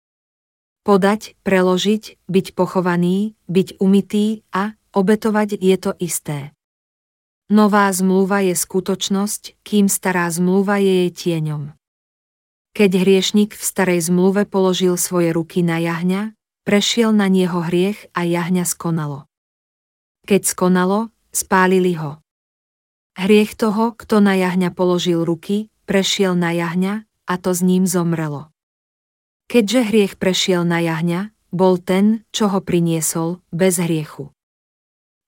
[0.85, 6.53] Podať, preložiť, byť pochovaný, byť umytý a obetovať je to isté.
[7.53, 11.77] Nová zmluva je skutočnosť, kým stará zmluva je jej tieňom.
[12.75, 18.25] Keď hriešnik v starej zmluve položil svoje ruky na jahňa, prešiel na nieho hriech a
[18.25, 19.29] jahňa skonalo.
[20.25, 22.23] Keď skonalo, spálili ho.
[23.15, 28.51] Hriech toho, kto na jahňa položil ruky, prešiel na jahňa, a to s ním zomrelo.
[29.47, 34.35] Keďže hriech prešiel na jahňa, bol ten, čo ho priniesol, bez hriechu.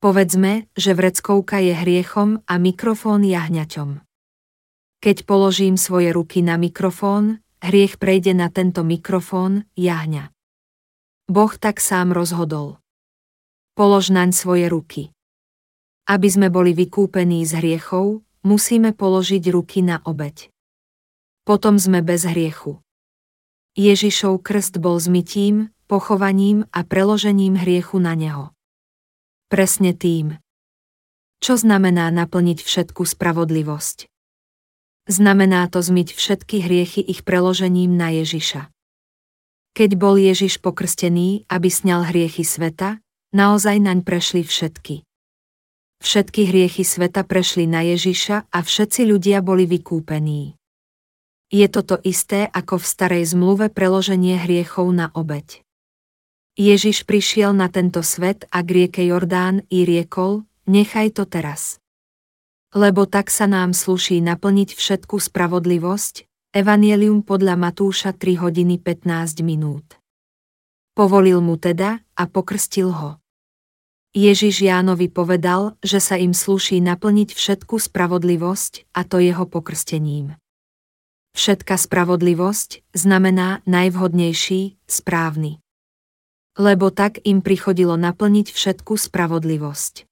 [0.02, 4.02] Povedzme, že vreckovka je hriechom a mikrofón jahňaťom.
[5.00, 10.34] Keď položím svoje ruky na mikrofón, hriech prejde na tento mikrofón, jahňa.
[11.30, 12.78] Boh tak sám rozhodol.
[13.78, 15.15] Polož naň svoje ruky.
[16.06, 20.54] Aby sme boli vykúpení z hriechov, musíme položiť ruky na obeď.
[21.42, 22.78] Potom sme bez hriechu.
[23.74, 28.54] Ježišov krst bol zmytím, pochovaním a preložením hriechu na neho.
[29.50, 30.38] Presne tým.
[31.42, 34.06] Čo znamená naplniť všetku spravodlivosť?
[35.06, 38.70] Znamená to zmyť všetky hriechy ich preložením na Ježiša.
[39.76, 42.98] Keď bol Ježiš pokrstený, aby sňal hriechy sveta,
[43.30, 45.06] naozaj naň prešli všetky.
[46.06, 50.54] Všetky hriechy sveta prešli na Ježiša a všetci ľudia boli vykúpení.
[51.50, 55.66] Je toto isté ako v starej zmluve preloženie hriechov na obeď.
[56.54, 61.82] Ježiš prišiel na tento svet a k rieke Jordán i riekol, nechaj to teraz.
[62.70, 66.22] Lebo tak sa nám sluší naplniť všetku spravodlivosť,
[66.54, 69.98] Evangelium podľa Matúša 3 hodiny 15 minút.
[70.94, 73.18] Povolil mu teda a pokrstil ho.
[74.16, 80.40] Ježiš Jánovi povedal, že sa im sluší naplniť všetku spravodlivosť a to jeho pokrstením.
[81.36, 85.60] Všetka spravodlivosť znamená najvhodnejší, správny.
[86.56, 90.08] Lebo tak im prichodilo naplniť všetku spravodlivosť.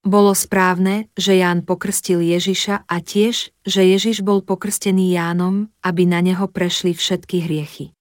[0.00, 6.24] Bolo správne, že Ján pokrstil Ježiša a tiež, že Ježiš bol pokrstený Jánom, aby na
[6.24, 7.92] neho prešli všetky hriechy.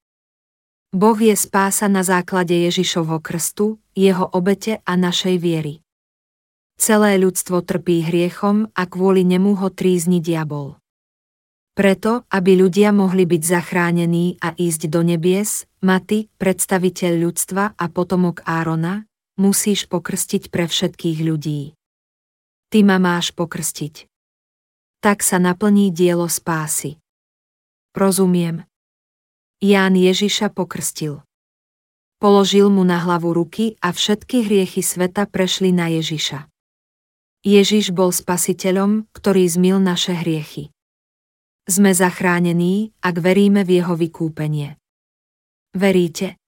[0.90, 5.86] Boh je spása na základe Ježišovho krstu, jeho obete a našej viery.
[6.82, 10.80] Celé ľudstvo trpí hriechom a kvôli nemu ho trízni diabol.
[11.78, 18.44] Preto, aby ľudia mohli byť zachránení a ísť do nebies, Maty, predstaviteľ ľudstva a potomok
[18.44, 19.08] Árona,
[19.40, 21.78] musíš pokrstiť pre všetkých ľudí.
[22.70, 24.12] Ty ma máš pokrstiť.
[25.00, 27.00] Tak sa naplní dielo spásy.
[27.96, 28.69] Rozumiem.
[29.60, 31.20] Ján Ježiša pokrstil.
[32.24, 36.48] Položil mu na hlavu ruky a všetky hriechy sveta prešli na Ježiša.
[37.44, 40.72] Ježiš bol spasiteľom, ktorý zmil naše hriechy.
[41.68, 44.80] Sme zachránení, ak veríme v jeho vykúpenie.
[45.76, 46.40] Veríte?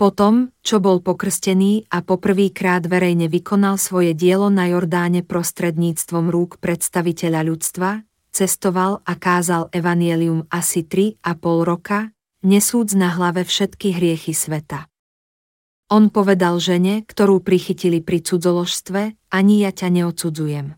[0.00, 7.40] Potom, čo bol pokrstený a poprvýkrát verejne vykonal svoje dielo na Jordáne prostredníctvom rúk predstaviteľa
[7.44, 8.00] ľudstva,
[8.34, 12.10] cestoval a kázal evanielium asi 3 a pol roka,
[12.42, 14.90] nesúc na hlave všetky hriechy sveta.
[15.86, 20.74] On povedal žene, ktorú prichytili pri cudzoložstve, ani ja ťa neodsudzujem.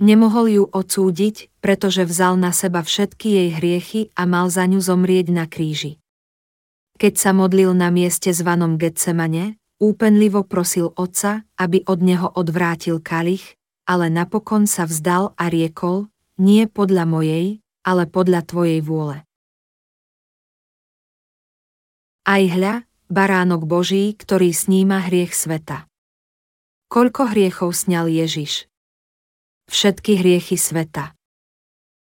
[0.00, 5.32] Nemohol ju odsúdiť, pretože vzal na seba všetky jej hriechy a mal za ňu zomrieť
[5.32, 6.00] na kríži.
[7.00, 13.56] Keď sa modlil na mieste zvanom Getsemane, úpenlivo prosil otca, aby od neho odvrátil kalich,
[13.88, 19.20] ale napokon sa vzdal a riekol, nie podľa mojej, ale podľa tvojej vôle.
[22.24, 25.84] Aj hľa, baránok Boží, ktorý sníma hriech sveta.
[26.88, 28.66] Koľko hriechov sňal Ježiš?
[29.68, 31.14] Všetky hriechy sveta.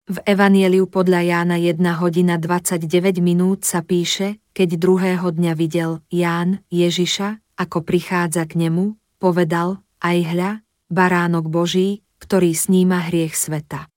[0.04, 6.60] V Evanieliu podľa Jána 1 hodina 29 minút sa píše, keď druhého dňa videl Ján
[6.68, 10.52] Ježiša, ako prichádza k nemu, povedal, aj hľa,
[10.92, 13.93] baránok Boží, ktorý sníma hriech sveta.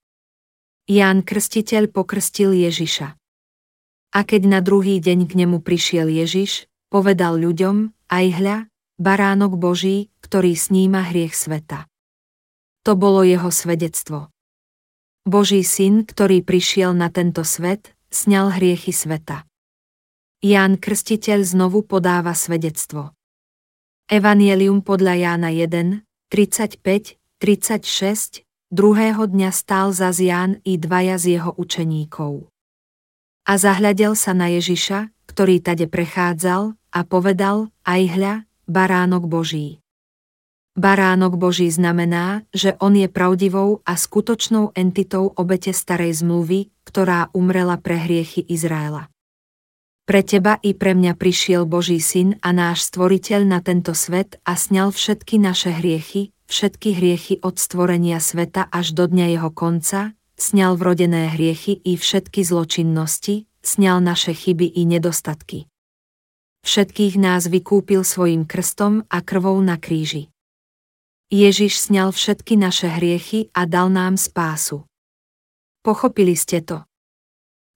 [0.87, 3.19] Ján Krstiteľ pokrstil Ježiša.
[4.15, 8.57] A keď na druhý deň k nemu prišiel Ježiš, povedal ľuďom, aj hľa,
[8.95, 11.91] baránok Boží, ktorý sníma hriech sveta.
[12.87, 14.31] To bolo jeho svedectvo.
[15.27, 19.43] Boží syn, ktorý prišiel na tento svet, sňal hriechy sveta.
[20.39, 23.11] Ján Krstiteľ znovu podáva svedectvo.
[24.07, 31.55] Evangelium podľa Jána 1, 35, 36, druhého dňa stál za Ján i dvaja z jeho
[31.55, 32.51] učeníkov.
[33.47, 38.35] A zahľadel sa na Ježiša, ktorý tade prechádzal, a povedal, aj hľa,
[38.67, 39.79] baránok Boží.
[40.77, 47.81] Baránok Boží znamená, že on je pravdivou a skutočnou entitou obete starej zmluvy, ktorá umrela
[47.81, 49.09] pre hriechy Izraela.
[50.05, 54.53] Pre teba i pre mňa prišiel Boží syn a náš stvoriteľ na tento svet a
[54.55, 60.79] sňal všetky naše hriechy, všetky hriechy od stvorenia sveta až do dňa jeho konca, sňal
[60.79, 65.67] vrodené hriechy i všetky zločinnosti, sňal naše chyby i nedostatky.
[66.67, 70.35] Všetkých nás vykúpil svojim krstom a krvou na kríži.
[71.31, 74.87] Ježiš sňal všetky naše hriechy a dal nám spásu.
[75.83, 76.87] Pochopili ste to?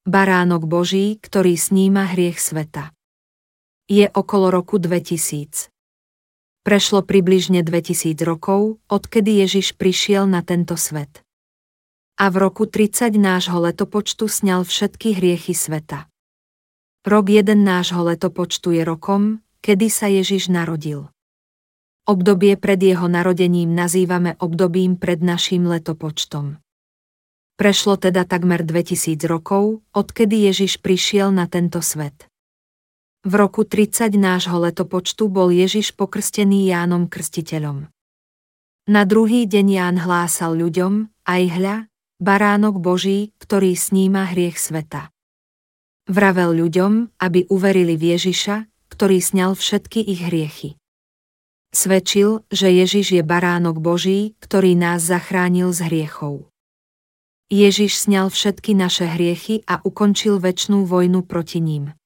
[0.06, 2.90] Baránok Boží, ktorý sníma hriech sveta.
[3.90, 5.70] Je okolo roku 2000.
[6.61, 11.24] Prešlo približne 2000 rokov, odkedy Ježiš prišiel na tento svet.
[12.20, 16.12] A v roku 30 nášho letopočtu sňal všetky hriechy sveta.
[17.08, 21.08] Rok 1 nášho letopočtu je rokom, kedy sa Ježiš narodil.
[22.04, 26.61] Obdobie pred jeho narodením nazývame obdobím pred naším letopočtom.
[27.56, 32.30] Prešlo teda takmer 2000 rokov, odkedy Ježiš prišiel na tento svet.
[33.20, 37.92] V roku 30 nášho letopočtu bol Ježiš pokrstený Jánom Krstiteľom.
[38.88, 41.76] Na druhý deň Ján hlásal ľuďom, aj hľa,
[42.16, 45.12] baránok Boží, ktorý sníma hriech sveta.
[46.08, 50.80] Vravel ľuďom, aby uverili v Ježiša, ktorý sňal všetky ich hriechy.
[51.76, 56.48] Svedčil, že Ježiš je baránok Boží, ktorý nás zachránil z hriechov.
[57.52, 61.99] Ježiš sňal všetky naše hriechy a ukončil väčšnú vojnu proti ním.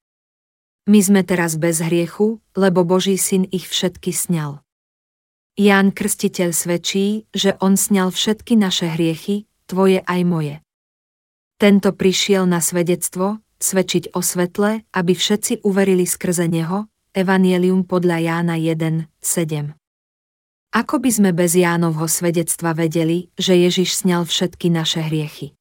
[0.85, 4.61] My sme teraz bez hriechu, lebo Boží syn ich všetky sňal.
[5.57, 10.57] Ján Krstiteľ svedčí, že on sňal všetky naše hriechy, tvoje aj moje.
[11.57, 18.59] Tento prišiel na svedectvo, svedčiť o svetle, aby všetci uverili skrze neho, Evangelium podľa Jána
[18.59, 19.73] 1, 7.
[20.75, 25.55] Ako by sme bez Jánovho svedectva vedeli, že Ježiš sňal všetky naše hriechy?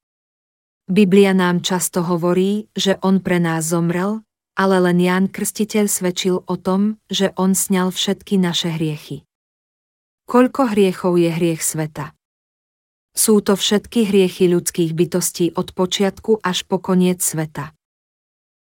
[0.89, 6.55] Biblia nám často hovorí, že on pre nás zomrel, ale len Ján Krstiteľ svedčil o
[6.57, 9.25] tom, že on sňal všetky naše hriechy.
[10.29, 12.13] Koľko hriechov je hriech sveta?
[13.13, 17.73] Sú to všetky hriechy ľudských bytostí od počiatku až po koniec sveta.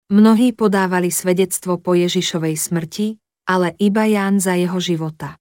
[0.07, 5.35] Mnohí podávali svedectvo po Ježišovej smrti, ale iba Ján za jeho života.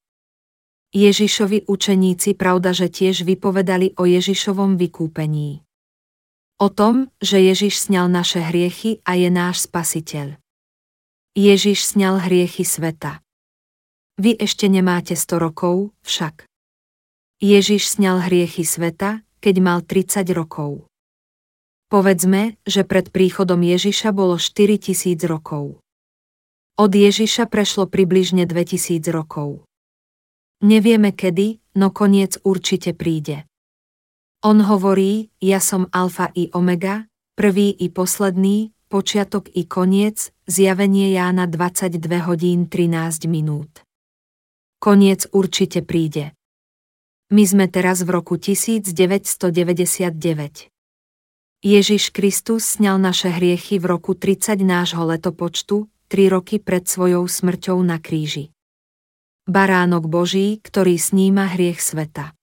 [0.94, 5.66] Ježišovi učeníci pravda, že tiež vypovedali o Ježišovom vykúpení.
[6.57, 10.41] O tom, že Ježiš sňal naše hriechy a je náš spasiteľ.
[11.37, 13.21] Ježiš sňal hriechy sveta.
[14.17, 16.49] Vy ešte nemáte 100 rokov, však.
[17.45, 20.89] Ježiš sňal hriechy sveta, keď mal 30 rokov.
[21.93, 25.85] Povedzme, že pred príchodom Ježiša bolo 4000 rokov.
[26.81, 29.61] Od Ježiša prešlo približne 2000 rokov.
[30.65, 33.45] Nevieme kedy, no koniec určite príde.
[34.47, 41.51] On hovorí, ja som alfa i omega, prvý i posledný, počiatok i koniec, zjavenie Jána
[41.51, 43.82] 22 hodín 13 minút.
[44.78, 46.30] Koniec určite príde.
[47.34, 50.14] My sme teraz v roku 1999.
[51.66, 57.82] Ježiš Kristus sňal naše hriechy v roku 30 nášho letopočtu, 3 roky pred svojou smrťou
[57.82, 58.55] na kríži.
[59.51, 62.36] Baránok Boží, ktorý sníma hriech sveta.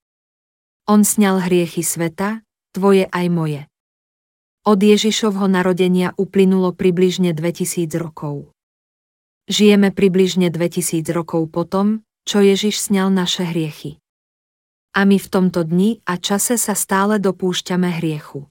[0.86, 2.44] On sňal hriechy sveta,
[2.76, 3.62] tvoje aj moje.
[4.64, 8.52] Od Ježišovho narodenia uplynulo približne 2000 rokov.
[9.48, 14.04] Žijeme približne 2000 rokov potom, čo Ježiš sňal naše hriechy
[14.94, 18.46] a my v tomto dni a čase sa stále dopúšťame hriechu.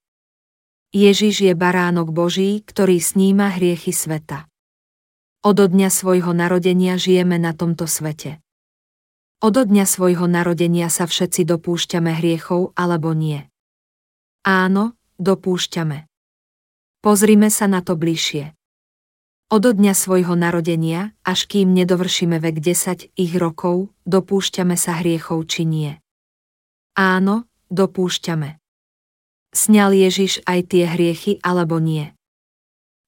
[0.92, 4.50] Ježiš je baránok Boží, ktorý sníma hriechy sveta.
[5.42, 8.42] Od dňa svojho narodenia žijeme na tomto svete.
[9.42, 13.42] Od dňa svojho narodenia sa všetci dopúšťame hriechov alebo nie.
[14.46, 16.06] Áno, dopúšťame.
[17.02, 18.54] Pozrime sa na to bližšie.
[19.50, 25.66] Od dňa svojho narodenia, až kým nedovršíme vek 10 ich rokov, dopúšťame sa hriechov či
[25.66, 25.90] nie.
[26.94, 28.62] Áno, dopúšťame.
[29.50, 32.14] Sňal Ježiš aj tie hriechy alebo nie?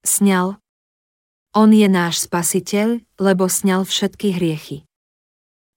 [0.03, 0.59] Sňal.
[1.55, 4.82] On je náš spasiteľ, lebo sňal všetky hriechy.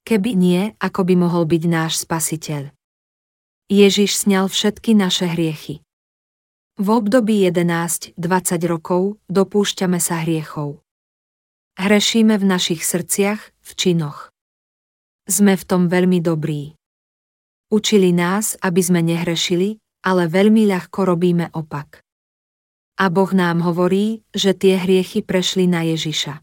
[0.08, 2.72] Keby nie, ako by mohol byť náš spasiteľ?
[3.68, 5.84] Ježiš sňal všetky naše hriechy.
[6.80, 8.16] V období 11-20
[8.72, 10.80] rokov dopúšťame sa hriechov.
[11.76, 14.32] Hrešíme v našich srdciach, v činoch.
[15.28, 16.72] Sme v tom veľmi dobrí.
[17.68, 19.76] Učili nás, aby sme nehrešili,
[20.08, 22.00] ale veľmi ľahko robíme opak.
[22.96, 26.40] A Boh nám hovorí, že tie hriechy prešli na Ježiša.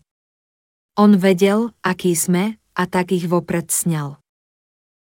[1.02, 4.20] On vedel, aký sme, a tak ich vopred sňal.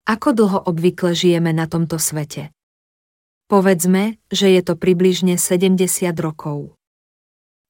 [0.07, 2.55] Ako dlho obvykle žijeme na tomto svete?
[3.51, 5.83] Povedzme, že je to približne 70
[6.19, 6.75] rokov.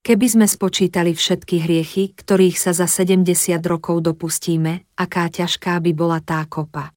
[0.06, 6.22] Keby sme spočítali všetky hriechy, ktorých sa za 70 rokov dopustíme, aká ťažká by bola
[6.22, 6.94] tá kopa.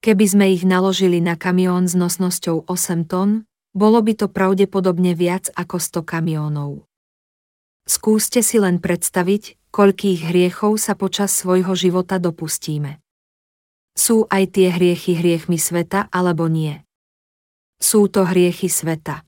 [0.00, 3.44] Keby sme ich naložili na kamión s nosnosťou 8 tón,
[3.76, 6.88] bolo by to pravdepodobne viac ako 100 kamiónov.
[7.84, 13.02] Skúste si len predstaviť, koľkých hriechov sa počas svojho života dopustíme.
[13.94, 16.78] Sú aj tie hriechy hriechmi sveta alebo nie?
[17.82, 19.26] Sú to hriechy sveta.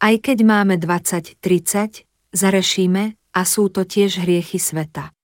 [0.00, 5.14] Aj keď máme 20-30, zarešíme a sú to tiež hriechy sveta.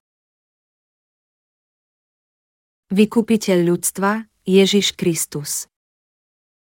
[2.95, 5.67] Vykupiteľ ľudstva, Ježiš Kristus.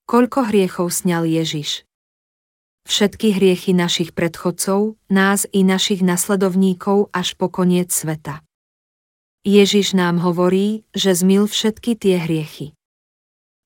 [0.10, 1.85] Koľko hriechov sňal Ježiš?
[2.86, 8.46] Všetky hriechy našich predchodcov, nás i našich nasledovníkov až po koniec sveta.
[9.42, 12.78] Ježiš nám hovorí, že zmil všetky tie hriechy.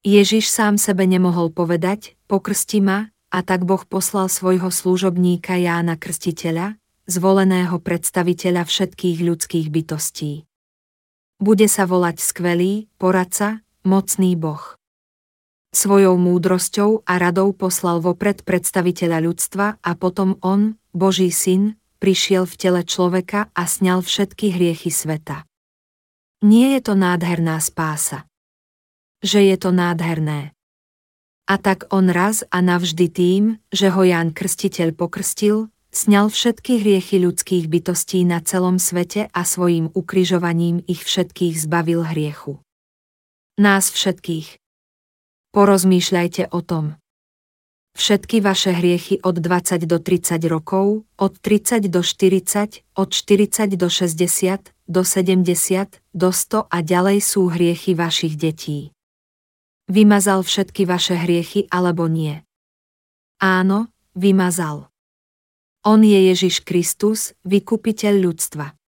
[0.07, 6.79] Ježiš sám sebe nemohol povedať, pokrsti ma, a tak Boh poslal svojho služobníka Jána Krstiteľa,
[7.03, 10.47] zvoleného predstaviteľa všetkých ľudských bytostí.
[11.43, 14.78] Bude sa volať skvelý, poradca, mocný Boh.
[15.69, 22.55] Svojou múdrosťou a radou poslal vopred predstaviteľa ľudstva a potom on, Boží syn, prišiel v
[22.57, 25.45] tele človeka a sňal všetky hriechy sveta.
[26.41, 28.25] Nie je to nádherná spása.
[29.21, 30.57] Že je to nádherné.
[31.45, 37.21] A tak on raz a navždy tým, že ho Ján Krstiteľ pokrstil, sňal všetky hriechy
[37.21, 42.61] ľudských bytostí na celom svete a svojim ukrižovaním ich všetkých zbavil hriechu.
[43.59, 44.61] Nás všetkých,
[45.49, 47.01] Porozmýšľajte o tom.
[47.97, 53.89] Všetky vaše hriechy od 20 do 30 rokov, od 30 do 40, od 40 do
[53.89, 58.93] 60, do 70, do 100 a ďalej sú hriechy vašich detí.
[59.89, 62.45] Vymazal všetky vaše hriechy alebo nie?
[63.41, 64.93] Áno, vymazal.
[65.81, 68.78] On je Ježiš Kristus, vykupiteľ ľudstva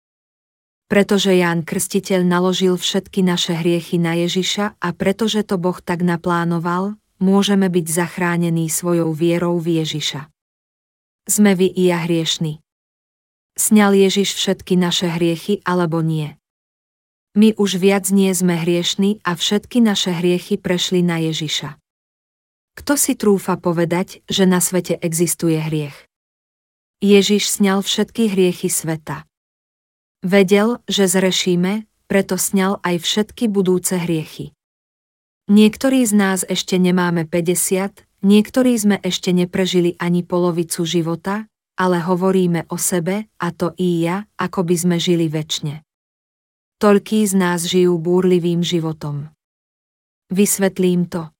[0.91, 6.99] pretože Ján Krstiteľ naložil všetky naše hriechy na Ježiša a pretože to Boh tak naplánoval,
[7.23, 10.27] môžeme byť zachránení svojou vierou v Ježiša.
[11.31, 12.59] Sme vy i ja hriešni.
[13.55, 16.35] Sňal Ježiš všetky naše hriechy alebo nie?
[17.39, 21.79] My už viac nie sme hriešni a všetky naše hriechy prešli na Ježiša.
[22.75, 25.95] Kto si trúfa povedať, že na svete existuje hriech?
[26.99, 29.30] Ježiš sňal všetky hriechy sveta.
[30.21, 34.53] Vedel, že zrešíme, preto sňal aj všetky budúce hriechy.
[35.49, 42.69] Niektorí z nás ešte nemáme 50, niektorí sme ešte neprežili ani polovicu života, ale hovoríme
[42.69, 45.81] o sebe, a to i ja, ako by sme žili väčšine.
[46.77, 49.33] Toľkí z nás žijú búrlivým životom.
[50.29, 51.33] Vysvetlím to.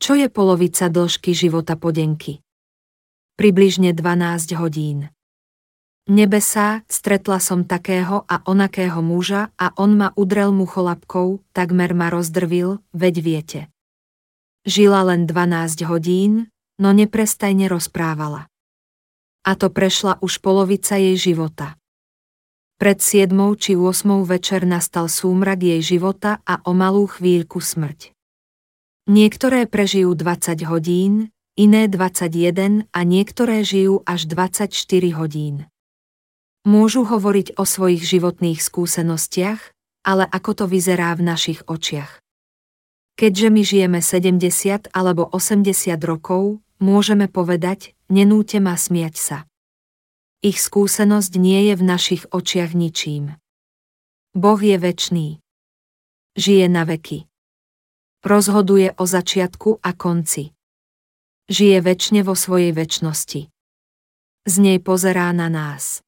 [0.00, 2.40] Čo je polovica dĺžky života podenky?
[3.36, 5.12] Približne 12 hodín.
[6.10, 12.10] Nebesá, stretla som takého a onakého muža a on ma udrel mu cholapkou, takmer ma
[12.10, 13.60] rozdrvil, veď viete.
[14.66, 16.50] Žila len 12 hodín,
[16.82, 18.50] no neprestajne rozprávala.
[19.46, 21.78] A to prešla už polovica jej života.
[22.82, 28.10] Pred 7 či 8 večer nastal súmrak jej života a o malú chvíľku smrť.
[29.06, 34.74] Niektoré prežijú 20 hodín, iné 21 a niektoré žijú až 24
[35.14, 35.70] hodín.
[36.62, 39.60] Môžu hovoriť o svojich životných skúsenostiach,
[40.06, 42.22] ale ako to vyzerá v našich očiach.
[43.18, 49.38] Keďže my žijeme 70 alebo 80 rokov, môžeme povedať, nenúte ma smiať sa.
[50.42, 53.38] Ich skúsenosť nie je v našich očiach ničím.
[54.34, 55.38] Boh je väčší.
[56.34, 57.26] Žije na veky.
[58.22, 60.54] Rozhoduje o začiatku a konci.
[61.50, 63.50] Žije väčšine vo svojej väčšnosti.
[64.46, 66.06] Z nej pozerá na nás.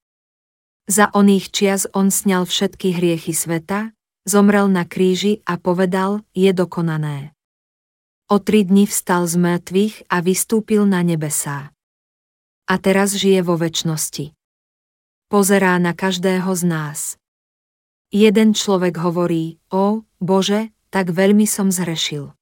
[0.84, 3.96] Za oných čias on sňal všetky hriechy sveta,
[4.28, 7.32] zomrel na kríži a povedal, je dokonané.
[8.28, 11.72] O tri dni vstal z mŕtvych a vystúpil na nebesá.
[12.68, 14.36] A teraz žije vo väčšnosti.
[15.32, 17.00] Pozerá na každého z nás.
[18.12, 22.36] Jeden človek hovorí, o, Bože, tak veľmi som zhrešil.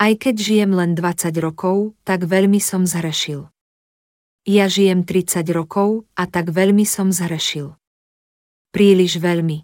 [0.00, 3.51] Aj keď žijem len 20 rokov, tak veľmi som zhrešil.
[4.42, 7.78] Ja žijem 30 rokov a tak veľmi som zhrešil.
[8.74, 9.62] Príliš veľmi.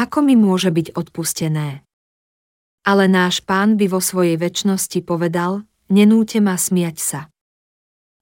[0.00, 1.84] Ako mi môže byť odpustené?
[2.88, 7.20] Ale náš pán by vo svojej väčšnosti povedal, nenúte ma smiať sa.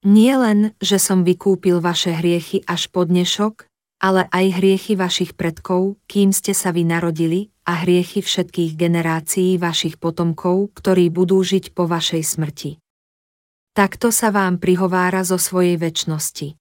[0.02, 3.70] Nie len, že som vykúpil vaše hriechy až po dnešok,
[4.02, 10.02] ale aj hriechy vašich predkov, kým ste sa vy narodili, a hriechy všetkých generácií vašich
[10.02, 12.83] potomkov, ktorí budú žiť po vašej smrti.
[13.74, 16.54] Takto sa vám prihovára zo svojej väčšnosti.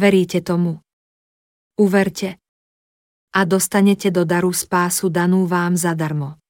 [0.00, 0.80] Veríte tomu?
[1.76, 2.40] Uverte.
[3.36, 6.40] A dostanete do daru spásu danú vám zadarmo.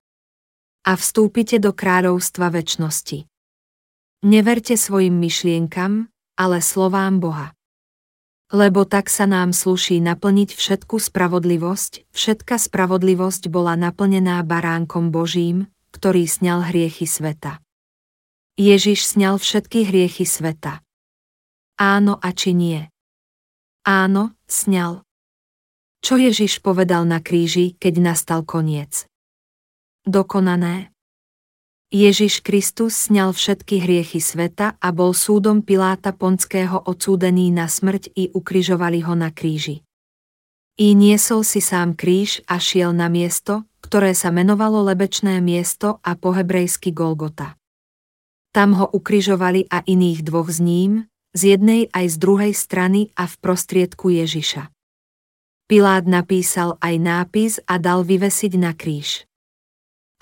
[0.87, 3.27] A vstúpite do kráľovstva väčšnosti.
[4.23, 7.51] Neverte svojim myšlienkam, ale slovám Boha.
[8.55, 16.31] Lebo tak sa nám sluší naplniť všetku spravodlivosť, všetka spravodlivosť bola naplnená baránkom Božím, ktorý
[16.31, 17.66] sňal hriechy sveta.
[18.57, 20.81] Ježiš sňal všetky hriechy sveta.
[21.77, 22.89] Áno a či nie?
[23.85, 25.05] Áno, sňal.
[26.01, 29.05] Čo Ježiš povedal na kríži, keď nastal koniec?
[30.09, 30.89] Dokonané.
[31.93, 38.33] Ježiš Kristus sňal všetky hriechy sveta a bol súdom Piláta Ponského odsúdený na smrť i
[38.33, 39.85] ukrižovali ho na kríži.
[40.81, 46.17] I niesol si sám kríž a šiel na miesto, ktoré sa menovalo Lebečné miesto a
[46.17, 47.61] po hebrejsky Golgota.
[48.57, 50.93] Tam ho ukrižovali a iných dvoch z ním,
[51.37, 54.73] z jednej aj z druhej strany a v prostriedku Ježiša.
[55.69, 59.29] Pilát napísal aj nápis a dal vyvesiť na kríž.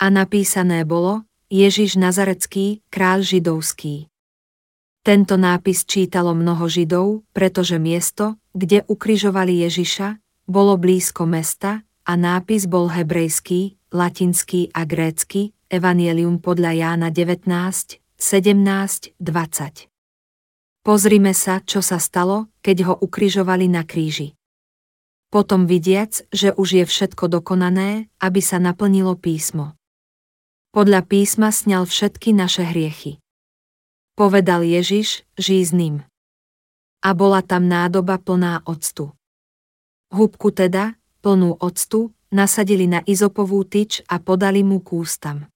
[0.03, 4.11] A napísané bolo, Ježiš Nazarecký, kráľ židovský.
[4.99, 12.67] Tento nápis čítalo mnoho Židov, pretože miesto, kde ukrižovali Ježiša, bolo blízko mesta a nápis
[12.67, 19.91] bol hebrejský, latinský a grécky, Evangelium podľa Jána 19, 17, 20.
[20.87, 24.39] Pozrime sa, čo sa stalo, keď ho ukrižovali na kríži.
[25.27, 29.75] Potom vidiac, že už je všetko dokonané, aby sa naplnilo písmo.
[30.71, 33.19] Podľa písma sňal všetky naše hriechy.
[34.15, 36.07] Povedal Ježiš, žízným.
[37.03, 39.11] A bola tam nádoba plná octu.
[40.15, 45.51] Húbku teda, plnú octu, nasadili na izopovú tyč a podali mu k ústam.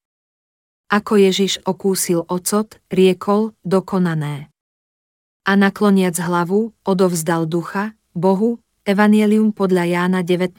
[0.90, 4.49] Ako Ježiš okúsil ocot, riekol, dokonané.
[5.45, 8.57] A nakloniac hlavu, odovzdal ducha, Bohu,
[8.90, 10.57] Evangelium podľa Jána 19,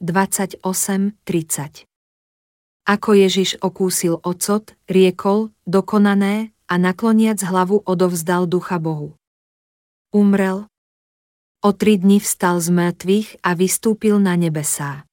[0.00, 1.84] 28, 30.
[2.88, 9.12] Ako Ježiš okúsil ocot, riekol, dokonané, a nakloniac hlavu odovzdal ducha Bohu.
[10.08, 10.72] Umrel.
[11.60, 15.04] O tri dni vstal z mŕtvych a vystúpil na nebesá.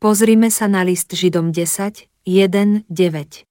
[0.00, 3.50] Pozrime sa na list Židom 10, 1, 9.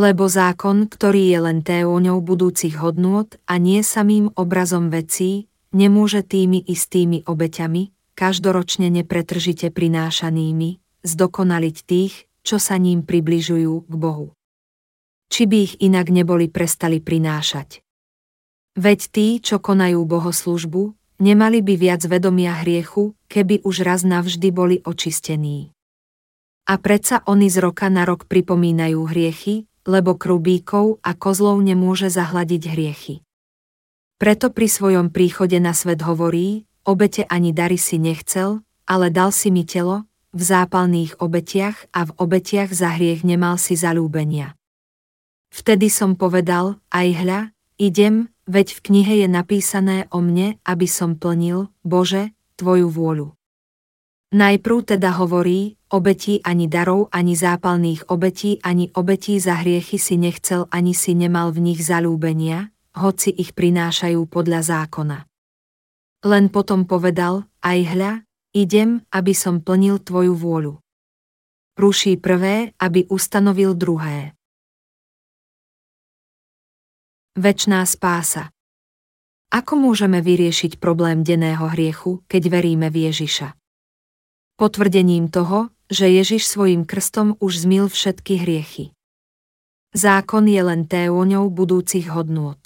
[0.00, 6.64] Lebo zákon, ktorý je len téóňou budúcich hodnôt a nie samým obrazom vecí, nemôže tými
[6.64, 14.32] istými obeťami, každoročne nepretržite prinášanými, zdokonaliť tých, čo sa ním približujú k Bohu.
[15.28, 17.84] Či by ich inak neboli prestali prinášať.
[18.72, 24.80] Veď tí, čo konajú bohoslužbu, nemali by viac vedomia hriechu, keby už raz navždy boli
[24.80, 25.75] očistení.
[26.66, 32.62] A predsa oni z roka na rok pripomínajú hriechy, lebo krubíkov a kozlov nemôže zahladiť
[32.74, 33.14] hriechy.
[34.18, 39.54] Preto pri svojom príchode na svet hovorí, obete ani dary si nechcel, ale dal si
[39.54, 44.58] mi telo, v zápalných obetiach a v obetiach za hriech nemal si zalúbenia.
[45.54, 47.40] Vtedy som povedal, aj hľa,
[47.78, 53.35] idem, veď v knihe je napísané o mne, aby som plnil, Bože, Tvoju vôľu.
[54.34, 60.66] Najprv teda hovorí, obetí ani darov, ani zápalných obetí, ani obetí za hriechy si nechcel,
[60.74, 65.18] ani si nemal v nich zalúbenia, hoci ich prinášajú podľa zákona.
[66.26, 68.12] Len potom povedal, aj hľa,
[68.50, 70.74] idem, aby som plnil tvoju vôľu.
[71.78, 74.34] Ruší prvé, aby ustanovil druhé.
[77.36, 78.50] Večná spása
[79.54, 83.54] Ako môžeme vyriešiť problém denného hriechu, keď veríme v Ježiša?
[84.56, 88.96] Potvrdením toho, že Ježiš svojim krstom už zmil všetky hriechy.
[89.92, 92.60] Zákon je len téoňou budúcich hodnôt.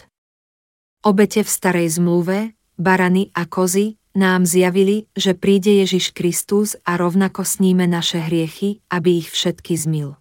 [1.03, 7.47] Obete v starej zmluve, barany a kozy, nám zjavili, že príde Ježiš Kristus a rovnako
[7.47, 10.19] sníme naše hriechy, aby ich všetky zmil.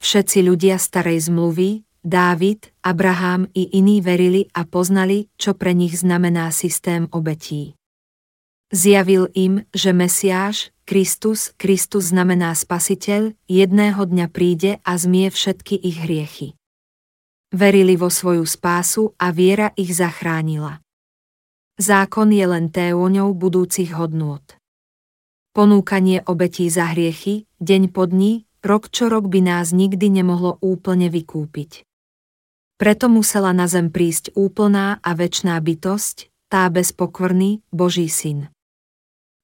[0.00, 6.54] Všetci ľudia starej zmluvy, Dávid, Abraham i iní verili a poznali, čo pre nich znamená
[6.54, 7.75] systém obetí.
[8.74, 16.02] Zjavil im, že Mesiáš, Kristus, Kristus znamená spasiteľ, jedného dňa príde a zmie všetky ich
[16.02, 16.58] hriechy.
[17.54, 20.82] Verili vo svoju spásu a viera ich zachránila.
[21.78, 24.42] Zákon je len téoňou budúcich hodnôt.
[25.54, 31.06] Ponúkanie obetí za hriechy, deň po dni, rok čo rok by nás nikdy nemohlo úplne
[31.06, 31.86] vykúpiť.
[32.82, 38.50] Preto musela na zem prísť úplná a väčná bytosť, tá bezpokvrný, Boží syn.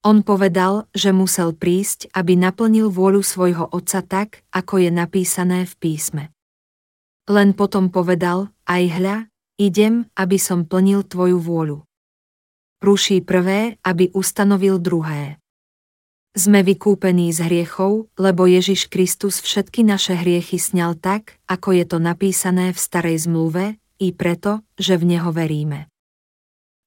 [0.03, 5.75] On povedal, že musel prísť, aby naplnil vôľu svojho otca tak, ako je napísané v
[5.79, 6.25] písme.
[7.31, 9.17] Len potom povedal, aj hľa,
[9.63, 11.87] idem, aby som plnil tvoju vôľu
[12.83, 15.39] ruší prvé, aby ustanovil druhé.
[16.35, 21.99] Sme vykúpení z hriechov, lebo Ježiš Kristus všetky naše hriechy sňal tak, ako je to
[22.03, 25.92] napísané v starej zmluve, i preto, že v Neho veríme.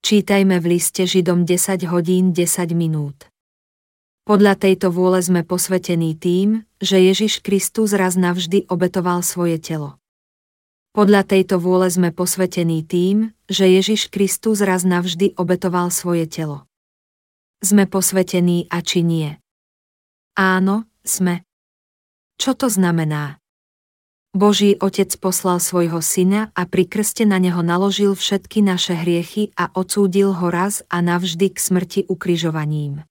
[0.05, 3.25] Čítajme v liste Židom 10 hodín 10 minút.
[4.21, 9.97] Podľa tejto vôle sme posvetení tým, že Ježiš Kristus raz navždy obetoval svoje telo.
[10.93, 16.69] Podľa tejto vôle sme posvetení tým, že Ježiš Kristus raz navždy obetoval svoje telo.
[17.65, 19.33] Sme posvetení a či nie?
[20.37, 21.41] Áno, sme.
[22.37, 23.41] Čo to znamená?
[24.35, 29.71] Boží Otec poslal svojho syna a pri krste na neho naložil všetky naše hriechy a
[29.71, 33.07] odsúdil ho raz a navždy k smrti ukrižovaním.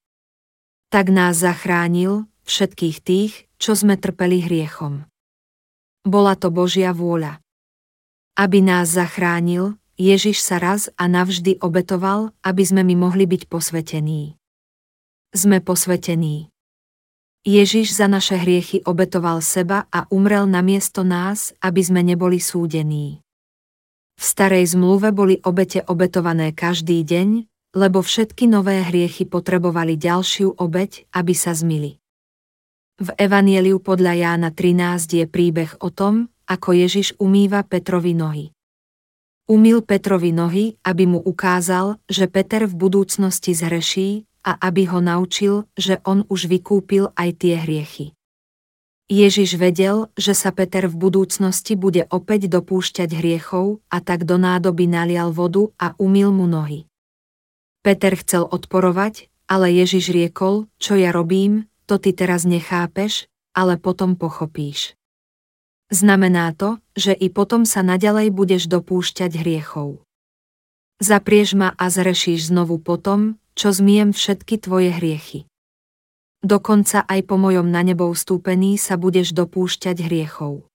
[0.92, 5.08] Tak nás zachránil, všetkých tých, čo sme trpeli hriechom.
[6.04, 7.40] Bola to Božia vôľa.
[8.36, 14.36] Aby nás zachránil, Ježiš sa raz a navždy obetoval, aby sme my mohli byť posvetení.
[15.32, 16.53] Sme posvetení.
[17.44, 23.20] Ježiš za naše hriechy obetoval seba a umrel na miesto nás, aby sme neboli súdení.
[24.16, 27.44] V starej zmluve boli obete obetované každý deň,
[27.76, 32.00] lebo všetky nové hriechy potrebovali ďalšiu obeť, aby sa zmili.
[32.96, 38.56] V Evanieliu podľa Jána 13 je príbeh o tom, ako Ježiš umýva Petrovi nohy.
[39.44, 45.64] Umýl Petrovi nohy, aby mu ukázal, že Peter v budúcnosti zhreší, a aby ho naučil,
[45.74, 48.12] že on už vykúpil aj tie hriechy.
[49.08, 54.88] Ježiš vedel, že sa Peter v budúcnosti bude opäť dopúšťať hriechov a tak do nádoby
[54.88, 56.88] nalial vodu a umil mu nohy.
[57.84, 64.16] Peter chcel odporovať, ale Ježiš riekol, čo ja robím, to ty teraz nechápeš, ale potom
[64.16, 64.96] pochopíš.
[65.92, 70.00] Znamená to, že i potom sa naďalej budeš dopúšťať hriechov.
[70.96, 75.46] Zapriež ma a zrešíš znovu potom, čo zmiem všetky tvoje hriechy.
[76.44, 80.68] Dokonca aj po mojom na nebo ustúpení sa budeš dopúšťať hriechov.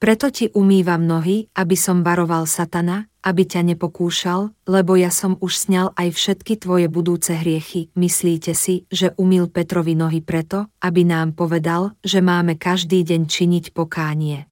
[0.00, 5.52] Preto ti umývam nohy, aby som varoval satana, aby ťa nepokúšal, lebo ja som už
[5.68, 7.92] sňal aj všetky tvoje budúce hriechy.
[7.92, 13.64] Myslíte si, že umýl Petrovi nohy preto, aby nám povedal, že máme každý deň činiť
[13.76, 14.48] pokánie?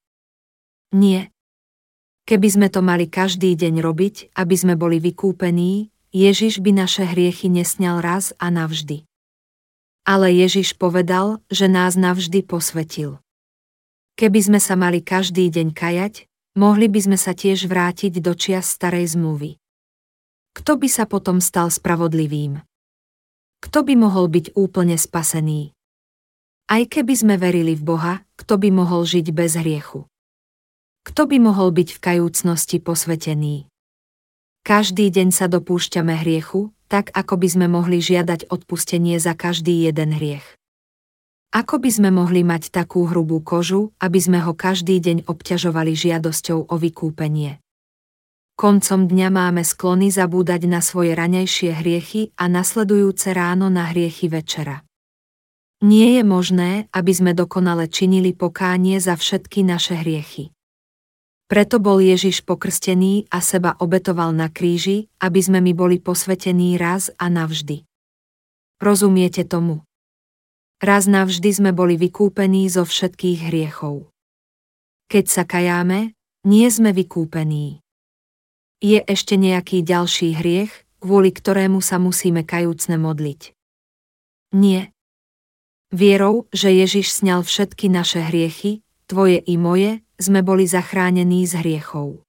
[0.92, 1.32] Nie.
[2.28, 7.52] Keby sme to mali každý deň robiť, aby sme boli vykúpení, Ježiš by naše hriechy
[7.52, 9.04] nesňal raz a navždy.
[10.08, 13.20] Ale Ježiš povedal, že nás navždy posvetil.
[14.16, 16.24] Keby sme sa mali každý deň kajať,
[16.56, 19.60] mohli by sme sa tiež vrátiť do čias starej zmluvy.
[20.56, 22.64] Kto by sa potom stal spravodlivým?
[23.60, 25.76] Kto by mohol byť úplne spasený?
[26.72, 30.08] Aj keby sme verili v Boha, kto by mohol žiť bez hriechu?
[31.04, 33.67] Kto by mohol byť v kajúcnosti posvetený?
[34.64, 40.16] Každý deň sa dopúšťame hriechu, tak ako by sme mohli žiadať odpustenie za každý jeden
[40.16, 40.44] hriech.
[41.48, 46.68] Ako by sme mohli mať takú hrubú kožu, aby sme ho každý deň obťažovali žiadosťou
[46.68, 47.60] o vykúpenie?
[48.58, 54.82] Koncom dňa máme sklony zabúdať na svoje ranejšie hriechy a nasledujúce ráno na hriechy večera.
[55.78, 60.50] Nie je možné, aby sme dokonale činili pokánie za všetky naše hriechy.
[61.48, 67.08] Preto bol Ježiš pokrstený a seba obetoval na kríži, aby sme my boli posvetení raz
[67.16, 67.88] a navždy.
[68.84, 69.80] Rozumiete tomu?
[70.78, 74.12] Raz navždy sme boli vykúpení zo všetkých hriechov.
[75.08, 76.12] Keď sa kajáme,
[76.44, 77.80] nie sme vykúpení.
[78.84, 80.70] Je ešte nejaký ďalší hriech,
[81.00, 83.56] kvôli ktorému sa musíme kajúcne modliť?
[84.52, 84.92] Nie.
[85.88, 92.22] Vierou, že Ježiš sňal všetky naše hriechy, tvoje i moje, sme boli zachránení z hriechov.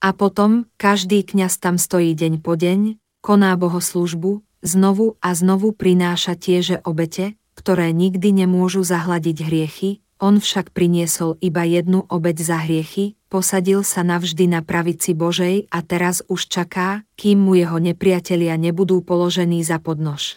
[0.00, 6.36] A potom, každý kňaz tam stojí deň po deň, koná bohoslužbu, znovu a znovu prináša
[6.36, 9.90] tieže obete, ktoré nikdy nemôžu zahladiť hriechy,
[10.20, 15.78] on však priniesol iba jednu obeď za hriechy, posadil sa navždy na pravici Božej a
[15.80, 20.36] teraz už čaká, kým mu jeho nepriatelia nebudú položení za podnož.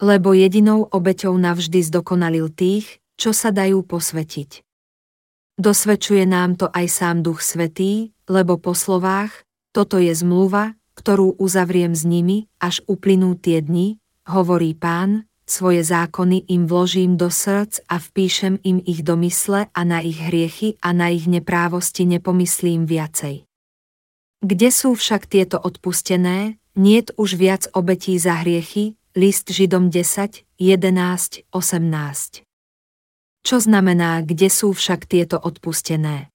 [0.00, 4.64] Lebo jedinou obeťou navždy zdokonalil tých, čo sa dajú posvetiť.
[5.54, 11.94] Dosvedčuje nám to aj sám Duch Svetý, lebo po slovách, toto je zmluva, ktorú uzavriem
[11.94, 18.00] s nimi, až uplynú tie dni, hovorí pán, svoje zákony im vložím do srdc a
[18.00, 23.44] vpíšem im ich do mysle a na ich hriechy a na ich neprávosti nepomyslím viacej.
[24.44, 31.46] Kde sú však tieto odpustené, niet už viac obetí za hriechy, list Židom 10, 11,
[31.52, 32.42] 18.
[33.44, 36.32] Čo znamená, kde sú však tieto odpustené?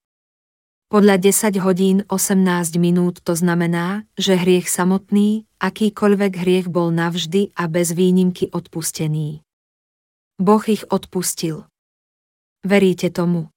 [0.94, 7.65] Podľa 10 hodín 18 minút to znamená, že hriech samotný, akýkoľvek hriech bol navždy a
[7.65, 9.41] bez výnimky odpustený.
[10.38, 11.65] Boh ich odpustil.
[12.61, 13.49] Veríte tomu?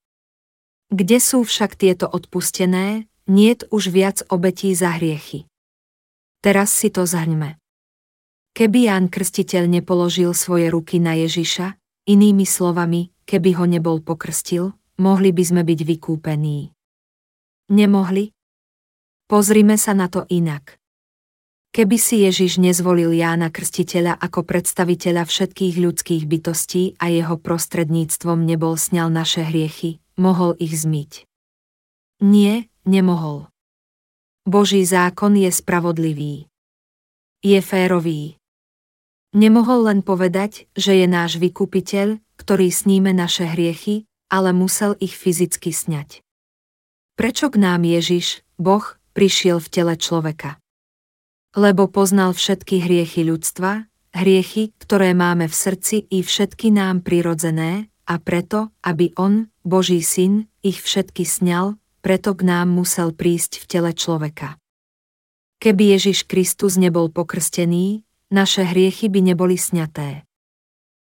[0.89, 5.45] Kde sú však tieto odpustené, niet už viac obetí za hriechy.
[6.41, 7.61] Teraz si to zhrňme.
[8.57, 11.77] Keby Ján Krstiteľ nepoložil svoje ruky na Ježiša,
[12.09, 16.69] inými slovami, keby ho nebol pokrstil, mohli by sme byť vykúpení.
[17.73, 18.29] Nemohli?
[19.25, 20.77] Pozrime sa na to inak.
[21.73, 28.77] Keby si Ježiš nezvolil Jána Krstiteľa ako predstaviteľa všetkých ľudských bytostí a jeho prostredníctvom nebol
[28.77, 31.25] sňal naše hriechy, mohol ich zmyť.
[32.21, 33.49] Nie, nemohol.
[34.45, 36.53] Boží zákon je spravodlivý.
[37.41, 38.37] Je férový.
[39.33, 45.71] Nemohol len povedať, že je náš vykupiteľ, ktorý sníme naše hriechy, ale musel ich fyzicky
[45.71, 46.27] sňať.
[47.15, 48.83] Prečo k nám Ježiš, Boh,
[49.15, 50.59] prišiel v tele človeka?
[51.55, 58.19] Lebo poznal všetky hriechy ľudstva, hriechy, ktoré máme v srdci i všetky nám prirodzené, a
[58.19, 63.91] preto, aby On, Boží syn, ich všetky sňal, preto k nám musel prísť v tele
[63.95, 64.59] človeka.
[65.63, 68.03] Keby Ježiš Kristus nebol pokrstený,
[68.35, 70.27] naše hriechy by neboli sňaté.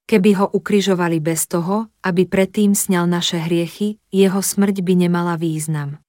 [0.09, 6.01] Keby ho ukrižovali bez toho, aby predtým sňal naše hriechy, jeho smrť by nemala význam.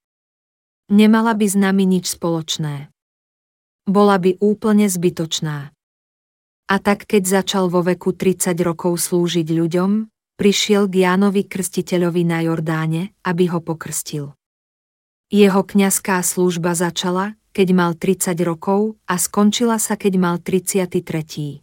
[0.88, 2.88] Nemala by s nami nič spoločné.
[3.84, 5.76] Bola by úplne zbytočná.
[6.72, 10.08] A tak keď začal vo veku 30 rokov slúžiť ľuďom,
[10.40, 14.32] prišiel k Jánovi Krstiteľovi na Jordáne, aby ho pokrstil.
[15.28, 21.60] Jeho kňazská služba začala, keď mal 30 rokov a skončila sa, keď mal 33.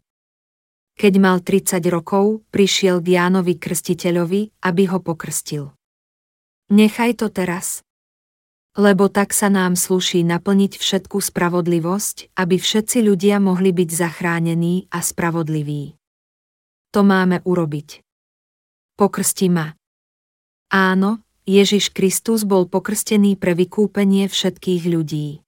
[0.98, 5.69] Keď mal 30 rokov, prišiel k Jánovi Krstiteľovi, aby ho pokrstil.
[6.74, 7.86] Nechaj to teraz.
[8.74, 15.06] Lebo tak sa nám sluší naplniť všetku spravodlivosť, aby všetci ľudia mohli byť zachránení a
[15.06, 15.94] spravodliví.
[16.98, 18.02] To máme urobiť.
[18.98, 19.78] Pokrsti ma.
[20.74, 25.45] Áno, Ježiš Kristus bol pokrstený pre vykúpenie všetkých ľudí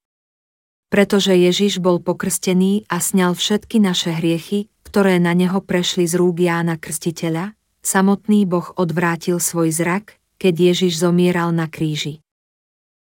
[0.89, 6.41] pretože Ježiš bol pokrstený a sňal všetky naše hriechy, ktoré na neho prešli z rúk
[6.41, 7.53] Jána Krstiteľa,
[7.85, 12.25] samotný Boh odvrátil svoj zrak, keď Ježiš zomieral na kríži.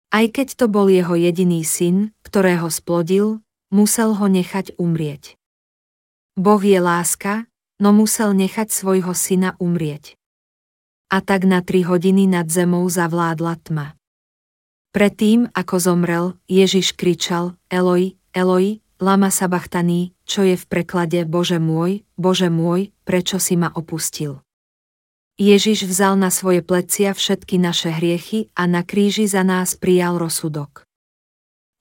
[0.09, 5.37] Aj keď to bol jeho jediný syn, ktorého splodil, musel ho nechať umrieť.
[6.41, 7.45] Boh je láska,
[7.77, 10.17] no musel nechať svojho syna umrieť.
[11.13, 13.93] A tak na tri hodiny nad zemou zavládla tma.
[14.97, 22.05] Predtým, ako zomrel, Ježiš kričal, Eloi, Eloi, lama sabachtaný, čo je v preklade Bože môj,
[22.17, 24.41] Bože môj, prečo si ma opustil.
[25.35, 30.87] Ježiš vzal na svoje plecia všetky naše hriechy a na kríži za nás prijal rozsudok.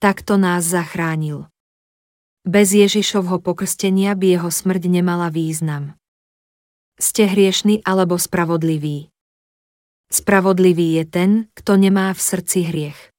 [0.02, 1.46] Takto nás zachránil.
[2.42, 5.94] Bez Ježišovho pokrstenia by jeho smrť nemala význam.
[6.98, 9.08] Ste hriešni alebo spravodliví.
[10.10, 13.13] Spravodlivý je ten, kto nemá v srdci hriech.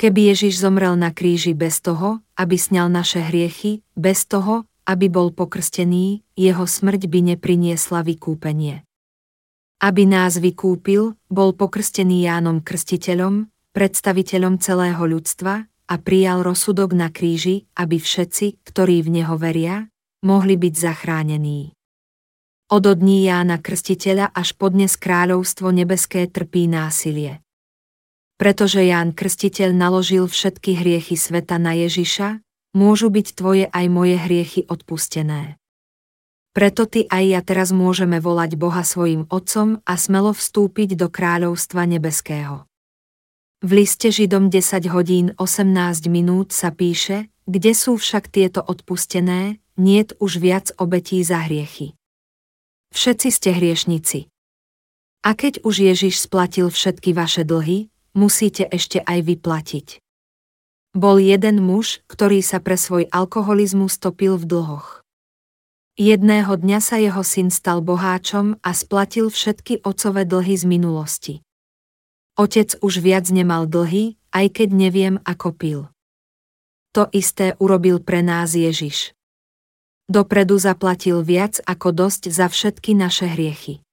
[0.00, 5.28] Keby Ježiš zomrel na kríži bez toho, aby sňal naše hriechy, bez toho, aby bol
[5.28, 8.80] pokrstený, jeho smrť by nepriniesla vykúpenie.
[9.84, 17.68] Aby nás vykúpil, bol pokrstený Jánom Krstiteľom, predstaviteľom celého ľudstva a prijal rozsudok na kríži,
[17.76, 19.84] aby všetci, ktorí v Neho veria,
[20.24, 21.76] mohli byť zachránení.
[22.72, 27.44] Od dní Jána Krstiteľa až podnes kráľovstvo nebeské trpí násilie.
[28.40, 32.40] Pretože Ján Krstiteľ naložil všetky hriechy sveta na Ježiša,
[32.72, 35.60] môžu byť tvoje aj moje hriechy odpustené.
[36.56, 41.84] Preto ty aj ja teraz môžeme volať Boha svojim Otcom a smelo vstúpiť do kráľovstva
[41.84, 42.64] nebeského.
[43.60, 50.16] V liste Židom 10 hodín 18 minút sa píše, kde sú však tieto odpustené, niet
[50.16, 51.92] už viac obetí za hriechy.
[52.96, 54.32] Všetci ste hriešnici.
[55.20, 59.88] A keď už Ježiš splatil všetky vaše dlhy, musíte ešte aj vyplatiť.
[60.90, 65.06] Bol jeden muž, ktorý sa pre svoj alkoholizmus stopil v dlhoch.
[65.94, 71.34] Jedného dňa sa jeho syn stal boháčom a splatil všetky otcové dlhy z minulosti.
[72.40, 75.80] Otec už viac nemal dlhy, aj keď neviem, ako pil.
[76.96, 79.14] To isté urobil pre nás Ježiš.
[80.10, 83.84] Dopredu zaplatil viac ako dosť za všetky naše hriechy.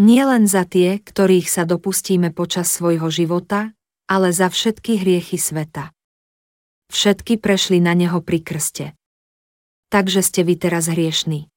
[0.00, 3.76] Nie len za tie, ktorých sa dopustíme počas svojho života,
[4.08, 5.92] ale za všetky hriechy sveta.
[6.88, 8.96] Všetky prešli na neho pri krste.
[9.92, 11.52] Takže ste vy teraz hriešní.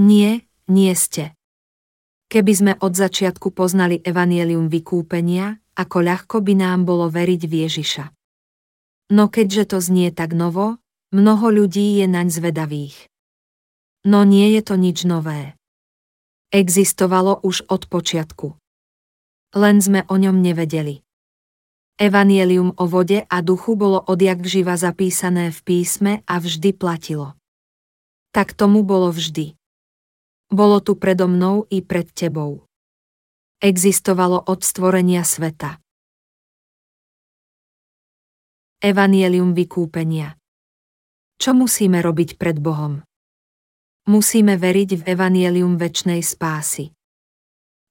[0.00, 1.36] Nie, nie ste.
[2.32, 8.04] Keby sme od začiatku poznali evanielium vykúpenia, ako ľahko by nám bolo veriť v Ježiša.
[9.12, 12.96] No keďže to znie tak novo, Mnoho ľudí je naň zvedavých.
[14.08, 15.52] No nie je to nič nové.
[16.52, 18.60] Existovalo už od počiatku.
[19.56, 21.00] Len sme o ňom nevedeli.
[21.96, 27.32] Evangelium o vode a duchu bolo odjak živa zapísané v písme a vždy platilo.
[28.36, 29.56] Tak tomu bolo vždy.
[30.52, 32.68] Bolo tu predo mnou i pred tebou.
[33.64, 35.80] Existovalo od stvorenia sveta.
[38.84, 40.36] Evangelium vykúpenia
[41.42, 43.02] čo musíme robiť pred Bohom?
[44.02, 46.90] Musíme veriť v evanielium väčšnej spásy.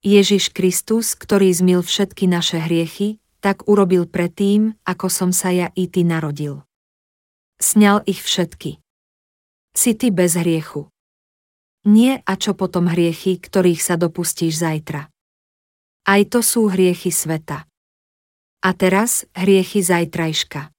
[0.04, 5.88] Ježiš Kristus, ktorý zmil všetky naše hriechy, tak urobil predtým, ako som sa ja i
[5.88, 6.66] ty narodil.
[7.62, 8.82] Sňal ich všetky.
[9.72, 10.90] Si ty bez hriechu.
[11.86, 15.08] Nie a čo potom hriechy, ktorých sa dopustíš zajtra.
[16.02, 17.64] Aj to sú hriechy sveta.
[18.62, 20.74] A teraz hriechy zajtrajška.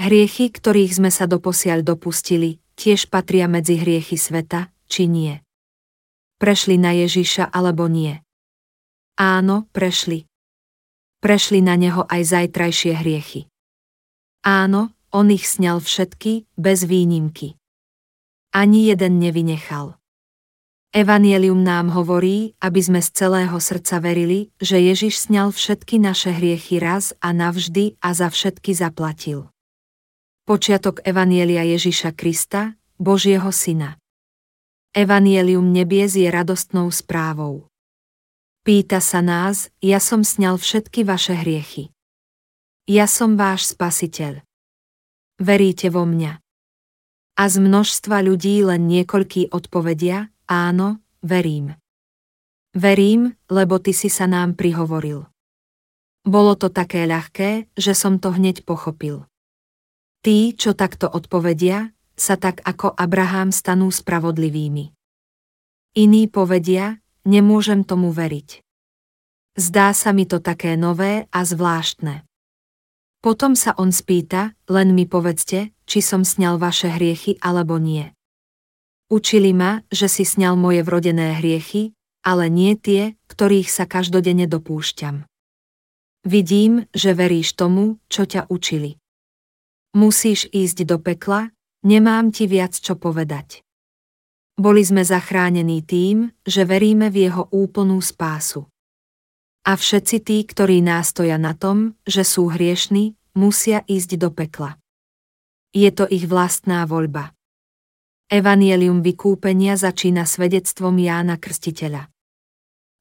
[0.00, 5.38] Hriechy, ktorých sme sa doposiaľ dopustili, tiež patria medzi hriechy sveta, či nie.
[6.42, 8.18] Prešli na Ježiša alebo nie.
[9.14, 10.26] Áno, prešli.
[11.22, 13.46] Prešli na neho aj zajtrajšie hriechy.
[14.42, 17.54] Áno, on ich sňal všetky, bez výnimky.
[18.50, 20.02] Ani jeden nevynechal.
[20.90, 26.82] Evangelium nám hovorí, aby sme z celého srdca verili, že Ježiš sňal všetky naše hriechy
[26.82, 29.51] raz a navždy a za všetky zaplatil.
[30.42, 33.94] Počiatok Evanielia Ježiša Krista, Božieho Syna.
[34.90, 37.70] Evangelium nebies je radostnou správou.
[38.66, 41.94] Pýta sa nás, ja som sňal všetky vaše hriechy.
[42.90, 44.42] Ja som váš spasiteľ.
[45.38, 46.42] Veríte vo mňa.
[47.38, 51.78] A z množstva ľudí len niekoľký odpovedia, áno, verím.
[52.74, 55.22] Verím, lebo ty si sa nám prihovoril.
[56.26, 59.30] Bolo to také ľahké, že som to hneď pochopil.
[60.22, 64.94] Tí, čo takto odpovedia, sa tak ako Abraham stanú spravodlivými.
[65.98, 68.62] Iní povedia, nemôžem tomu veriť.
[69.58, 72.22] Zdá sa mi to také nové a zvláštne.
[73.18, 78.14] Potom sa on spýta, len mi povedzte, či som sňal vaše hriechy alebo nie.
[79.10, 85.26] Učili ma, že si sňal moje vrodené hriechy, ale nie tie, ktorých sa každodenne dopúšťam.
[86.22, 89.01] Vidím, že veríš tomu, čo ťa učili.
[89.92, 91.52] Musíš ísť do pekla,
[91.82, 93.66] Nemám ti viac čo povedať.
[94.54, 98.70] Boli sme zachránení tým, že veríme v jeho úplnú spásu.
[99.66, 104.78] A všetci tí, ktorí nástoja na tom, že sú hriešní, musia ísť do pekla.
[105.74, 107.34] Je to ich vlastná voľba.
[108.30, 112.06] Evangelium vykúpenia začína svedectvom Jána Krstiteľa.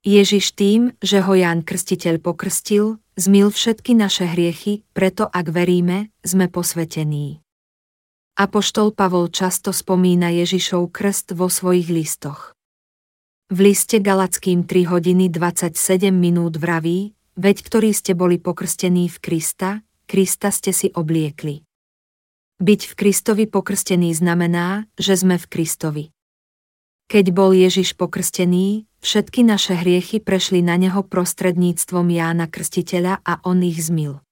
[0.01, 6.47] Ježiš tým, že ho Ján Krstiteľ pokrstil, zmil všetky naše hriechy, preto ak veríme, sme
[6.47, 7.43] posvetení.
[8.39, 12.55] Apoštol Pavol často spomína Ježišov krst vo svojich listoch.
[13.51, 15.75] V liste Galackým 3 hodiny 27
[16.15, 21.67] minút vraví, veď ktorí ste boli pokrstení v Krista, Krista ste si obliekli.
[22.63, 26.05] Byť v Kristovi pokrstený znamená, že sme v Kristovi.
[27.11, 33.59] Keď bol Ježiš pokrstený, všetky naše hriechy prešli na neho prostredníctvom Jána Krstiteľa a on
[33.67, 34.23] ich zmil.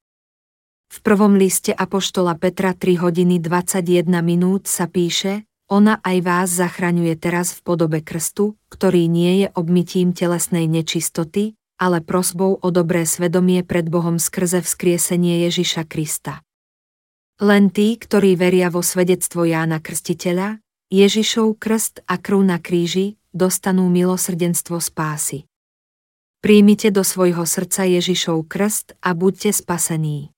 [0.88, 7.20] V prvom liste Apoštola Petra 3 hodiny 21 minút sa píše, ona aj vás zachraňuje
[7.20, 13.60] teraz v podobe krstu, ktorý nie je obmytím telesnej nečistoty, ale prosbou o dobré svedomie
[13.68, 16.48] pred Bohom skrze vzkriesenie Ježiša Krista.
[17.44, 23.94] Len tí, ktorí veria vo svedectvo Jána Krstiteľa, Ježišov krst a krv na kríži, dostanú
[23.94, 25.46] milosrdenstvo spásy.
[26.42, 30.34] Príjmite do svojho srdca Ježišov krst a buďte spasení.